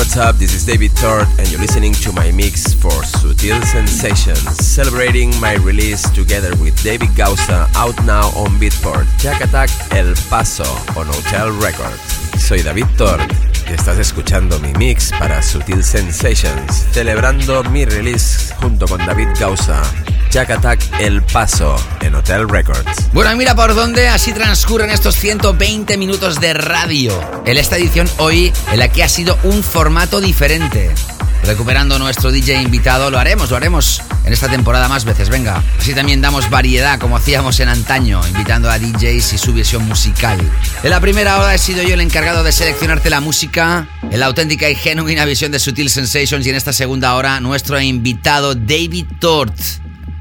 What's 0.00 0.16
up? 0.16 0.36
This 0.36 0.54
is 0.54 0.64
David 0.64 0.92
Thorpe, 0.92 1.28
and 1.38 1.46
you're 1.50 1.60
listening 1.60 1.92
to 1.92 2.10
my 2.12 2.32
mix 2.32 2.72
for 2.72 2.88
Sutil 3.04 3.62
Sensations, 3.64 4.40
celebrating 4.56 5.28
my 5.40 5.56
release 5.56 6.08
together 6.08 6.56
with 6.56 6.74
David 6.82 7.14
Gausa, 7.14 7.68
out 7.76 7.94
now 8.06 8.28
on 8.28 8.58
Beatport, 8.58 9.04
Jack 9.18 9.42
Attack 9.42 9.68
El 9.92 10.14
Paso 10.30 10.64
on 10.98 11.06
Hotel 11.06 11.52
Records. 11.60 12.00
Soy 12.40 12.62
David 12.62 12.86
Thorpe 12.96 13.28
y 13.68 13.74
estás 13.74 13.98
escuchando 13.98 14.58
mi 14.60 14.72
mix 14.78 15.10
para 15.10 15.42
Sutil 15.42 15.84
Sensations, 15.84 16.86
celebrando 16.92 17.62
mi 17.64 17.84
release 17.84 18.54
junto 18.54 18.86
con 18.86 19.04
David 19.04 19.28
Gausa, 19.38 19.82
Jack 20.30 20.50
Attack 20.50 21.00
El 21.00 21.22
Paso 21.22 21.74
en 22.00 22.14
Hotel 22.14 22.48
Records. 22.48 23.10
Bueno, 23.12 23.34
mira 23.36 23.56
por 23.56 23.74
dónde 23.74 24.08
así 24.08 24.32
transcurren 24.32 24.90
estos 24.90 25.16
120 25.16 25.96
minutos 25.96 26.40
de 26.40 26.54
radio. 26.54 27.12
En 27.44 27.56
esta 27.56 27.76
edición 27.76 28.08
hoy, 28.18 28.52
en 28.70 28.78
la 28.78 28.88
que 28.88 29.02
ha 29.02 29.08
sido 29.08 29.36
un 29.42 29.64
formato 29.64 30.20
diferente. 30.20 30.94
Recuperando 31.42 31.98
nuestro 31.98 32.30
DJ 32.30 32.62
invitado, 32.62 33.10
lo 33.10 33.18
haremos, 33.18 33.50
lo 33.50 33.56
haremos 33.56 34.02
en 34.24 34.32
esta 34.32 34.48
temporada 34.48 34.88
más 34.88 35.04
veces, 35.04 35.30
venga. 35.30 35.64
Así 35.78 35.94
también 35.94 36.20
damos 36.20 36.48
variedad 36.48 37.00
como 37.00 37.16
hacíamos 37.16 37.58
en 37.58 37.68
antaño, 37.68 38.20
invitando 38.28 38.70
a 38.70 38.78
DJs 38.78 39.32
y 39.32 39.38
su 39.38 39.52
visión 39.52 39.84
musical. 39.88 40.38
En 40.84 40.90
la 40.90 41.00
primera 41.00 41.38
hora 41.38 41.54
he 41.54 41.58
sido 41.58 41.82
yo 41.82 41.94
el 41.94 42.00
encargado 42.00 42.44
de 42.44 42.52
seleccionarte 42.52 43.10
la 43.10 43.20
música, 43.20 43.88
en 44.02 44.20
la 44.20 44.26
auténtica 44.26 44.70
y 44.70 44.76
genuina 44.76 45.24
visión 45.24 45.50
de 45.50 45.58
Sutil 45.58 45.90
Sensations 45.90 46.46
y 46.46 46.50
en 46.50 46.56
esta 46.56 46.72
segunda 46.72 47.14
hora 47.14 47.40
nuestro 47.40 47.80
invitado 47.80 48.54
David 48.54 49.06
Tort. 49.18 49.79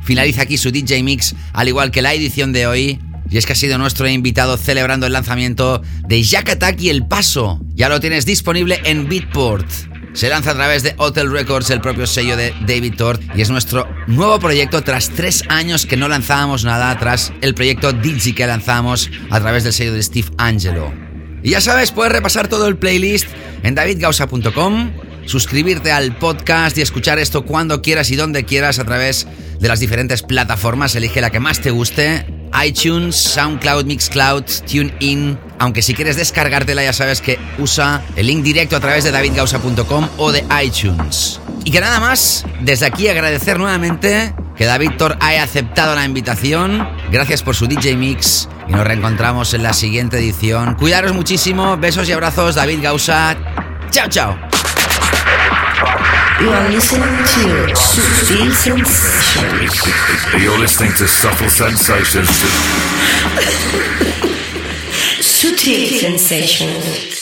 Finaliza 0.10 0.42
aquí 0.42 0.58
su 0.58 0.72
DJ 0.72 1.04
Mix, 1.04 1.36
al 1.54 1.68
igual 1.68 1.92
que 1.92 2.02
la 2.02 2.16
edición 2.16 2.52
de 2.52 2.66
hoy. 2.66 3.00
Y 3.30 3.38
es 3.38 3.46
que 3.46 3.54
ha 3.54 3.56
sido 3.56 3.78
nuestro 3.78 4.08
invitado 4.08 4.58
celebrando 4.58 5.06
el 5.06 5.14
lanzamiento 5.14 5.84
de 6.08 6.24
Jack 6.24 6.50
Attack 6.50 6.82
y 6.82 6.90
El 6.90 7.06
Paso. 7.06 7.62
Ya 7.76 7.90
lo 7.90 8.00
tienes 8.00 8.26
disponible 8.26 8.82
en 8.86 9.08
Beatport. 9.08 9.70
Se 10.14 10.28
lanza 10.28 10.50
a 10.50 10.56
través 10.56 10.82
de 10.82 10.96
Hotel 10.98 11.32
Records, 11.32 11.70
el 11.70 11.80
propio 11.80 12.08
sello 12.08 12.36
de 12.36 12.56
David 12.66 12.96
Tort, 12.96 13.22
y 13.36 13.42
es 13.42 13.52
nuestro 13.52 13.88
nuevo 14.08 14.40
proyecto 14.40 14.82
tras 14.82 15.12
tres 15.12 15.44
años 15.48 15.86
que 15.86 15.96
no 15.96 16.08
lanzábamos 16.08 16.66
nada, 16.66 16.98
tras 16.98 17.32
el 17.42 17.54
proyecto 17.54 17.94
Digi 17.94 18.34
que 18.34 18.48
lanzamos 18.48 19.12
a 19.30 19.40
través 19.40 19.64
del 19.64 19.74
sello 19.74 19.94
de 19.94 20.02
Steve 20.02 20.30
Angelo. 20.40 20.92
Y 21.44 21.52
ya 21.52 21.62
sabes, 21.62 21.92
puedes 21.92 22.12
repasar 22.12 22.48
todo 22.48 22.68
el 22.68 22.78
playlist 22.78 23.28
en 23.62 23.76
davidgausa.com, 23.76 24.92
suscribirte 25.28 25.92
al 25.92 26.18
podcast 26.18 26.80
y 26.80 26.82
escuchar 26.82 27.20
esto 27.20 27.46
cuando 27.46 27.84
quieras 27.84 28.10
y 28.10 28.16
donde 28.16 28.44
quieras 28.44 28.80
a 28.80 28.86
través 28.86 29.28
de 29.60 29.68
las 29.68 29.80
diferentes 29.80 30.24
plataformas. 30.24 30.96
Elige 30.96 31.22
la 31.22 31.30
que 31.30 31.40
más 31.40 31.62
te 31.62 31.72
guste. 31.72 32.26
iTunes, 32.66 33.16
SoundCloud, 33.16 33.86
Mixcloud, 33.86 34.44
TuneIn. 34.70 35.38
Aunque 35.60 35.82
si 35.82 35.94
quieres 35.94 36.16
descargártela 36.16 36.84
ya 36.84 36.94
sabes 36.94 37.22
que 37.22 37.38
usa 37.58 38.02
el 38.16 38.28
link 38.28 38.44
directo 38.44 38.76
a 38.76 38.80
través 38.80 39.04
de 39.04 39.12
davidgausa.com 39.12 40.08
o 40.18 40.32
de 40.32 40.44
iTunes. 40.64 41.40
Y 41.64 41.72
que 41.72 41.82
nada 41.82 42.00
más, 42.00 42.46
desde 42.62 42.86
aquí 42.86 43.08
agradecer 43.08 43.60
nuevamente 43.60 44.34
que 44.56 44.66
David 44.66 44.92
Thor 44.98 45.18
haya 45.20 45.44
aceptado 45.44 45.96
la 45.96 46.06
invitación. 46.06 46.88
Gracias 47.12 47.44
por 47.44 47.56
su 47.56 47.68
DJ 47.68 47.96
Mix 47.96 48.50
y 48.68 48.72
nos 48.72 48.86
reencontramos 48.86 49.54
en 49.54 49.64
la 49.64 49.74
siguiente 49.74 50.18
edición. 50.18 50.76
Cuidaros 50.76 51.14
muchísimo, 51.14 51.78
besos 51.78 52.08
y 52.10 52.12
abrazos, 52.12 52.56
David 52.56 52.80
Gausa. 52.82 53.38
Chao, 53.92 54.08
chao. 54.10 54.49
You 56.42 56.50
are 56.50 56.70
listening 56.70 57.04
to 57.04 57.74
Sutil 57.76 58.52
Sensations. 58.54 60.42
You're 60.42 60.58
listening 60.58 60.94
to 60.94 61.06
Subtle 61.06 61.50
Sensations. 61.50 62.30
Sutil 65.20 66.00
Sensations. 66.00 67.19